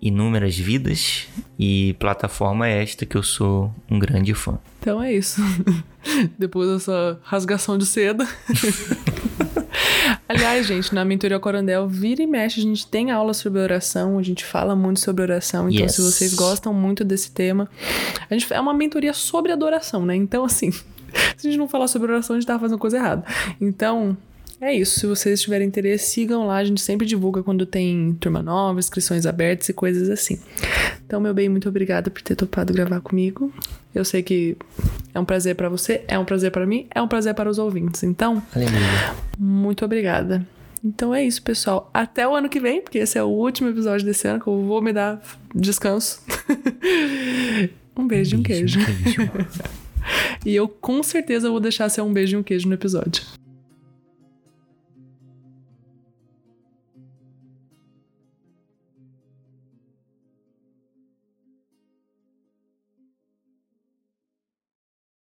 inúmeras 0.00 0.56
vidas 0.56 1.28
e 1.58 1.94
plataforma 2.00 2.66
esta 2.68 3.06
que 3.06 3.16
eu 3.16 3.22
sou 3.22 3.74
um 3.90 3.98
grande 3.98 4.34
fã. 4.34 4.58
Então 4.80 5.02
é 5.02 5.12
isso. 5.12 5.40
Depois 6.38 6.68
dessa 6.68 7.18
rasgação 7.22 7.78
de 7.78 7.86
seda. 7.86 8.26
Aliás, 10.28 10.66
gente, 10.66 10.94
na 10.94 11.04
Mentoria 11.04 11.38
Corandel, 11.38 11.86
vira 11.86 12.22
e 12.22 12.26
mexe, 12.26 12.58
a 12.58 12.62
gente 12.62 12.86
tem 12.86 13.10
aula 13.10 13.32
sobre 13.32 13.60
oração, 13.60 14.18
a 14.18 14.22
gente 14.22 14.44
fala 14.44 14.74
muito 14.74 14.98
sobre 15.00 15.22
oração. 15.22 15.68
Então, 15.68 15.82
yes. 15.82 15.94
se 15.94 16.02
vocês 16.02 16.34
gostam 16.34 16.74
muito 16.74 17.04
desse 17.04 17.30
tema, 17.30 17.68
a 18.28 18.34
gente 18.34 18.52
é 18.52 18.60
uma 18.60 18.74
mentoria 18.74 19.12
sobre 19.12 19.52
adoração, 19.52 20.04
né? 20.04 20.16
Então, 20.16 20.44
assim, 20.44 20.70
se 21.36 21.46
a 21.46 21.50
gente 21.50 21.58
não 21.58 21.68
falar 21.68 21.86
sobre 21.86 22.10
oração, 22.10 22.34
a 22.34 22.40
gente 22.40 22.46
tá 22.46 22.58
fazendo 22.58 22.78
coisa 22.78 22.96
errada. 22.96 23.24
Então, 23.60 24.16
é 24.60 24.74
isso. 24.74 24.98
Se 24.98 25.06
vocês 25.06 25.40
tiverem 25.40 25.68
interesse, 25.68 26.10
sigam 26.10 26.46
lá. 26.46 26.56
A 26.56 26.64
gente 26.64 26.80
sempre 26.80 27.06
divulga 27.06 27.42
quando 27.42 27.66
tem 27.66 28.16
turma 28.18 28.42
nova, 28.42 28.78
inscrições 28.78 29.26
abertas 29.26 29.68
e 29.68 29.72
coisas 29.72 30.08
assim. 30.08 30.40
Então, 31.06 31.20
meu 31.20 31.32
bem, 31.32 31.48
muito 31.48 31.68
obrigada 31.68 32.10
por 32.10 32.20
ter 32.20 32.34
topado 32.34 32.72
gravar 32.72 33.00
comigo. 33.00 33.52
Eu 33.94 34.04
sei 34.04 34.24
que 34.24 34.56
é 35.14 35.20
um 35.20 35.24
prazer 35.24 35.54
para 35.54 35.68
você, 35.68 36.04
é 36.08 36.18
um 36.18 36.24
prazer 36.24 36.50
para 36.50 36.66
mim, 36.66 36.88
é 36.92 37.00
um 37.00 37.06
prazer 37.06 37.32
para 37.32 37.48
os 37.48 37.58
ouvintes. 37.58 38.02
Então, 38.02 38.42
Aleluia. 38.54 39.14
muito 39.38 39.84
obrigada. 39.84 40.44
Então 40.84 41.14
é 41.14 41.24
isso, 41.24 41.42
pessoal. 41.42 41.88
Até 41.94 42.26
o 42.26 42.34
ano 42.34 42.48
que 42.48 42.58
vem, 42.58 42.82
porque 42.82 42.98
esse 42.98 43.16
é 43.16 43.22
o 43.22 43.28
último 43.28 43.68
episódio 43.68 44.04
desse 44.04 44.26
ano 44.26 44.40
que 44.40 44.48
eu 44.48 44.64
vou 44.64 44.82
me 44.82 44.92
dar 44.92 45.22
descanso. 45.54 46.20
um 47.96 48.06
beijo 48.06 48.36
e 48.36 48.40
um 48.40 48.42
queijo. 48.42 48.80
Um 48.80 48.84
queijo. 48.84 49.30
e 50.44 50.54
eu 50.54 50.68
com 50.68 51.02
certeza 51.04 51.48
vou 51.48 51.60
deixar 51.60 51.88
ser 51.88 52.02
um 52.02 52.12
beijo 52.12 52.36
e 52.36 52.40
um 52.40 52.42
queijo 52.42 52.68
no 52.68 52.74
episódio. 52.74 53.22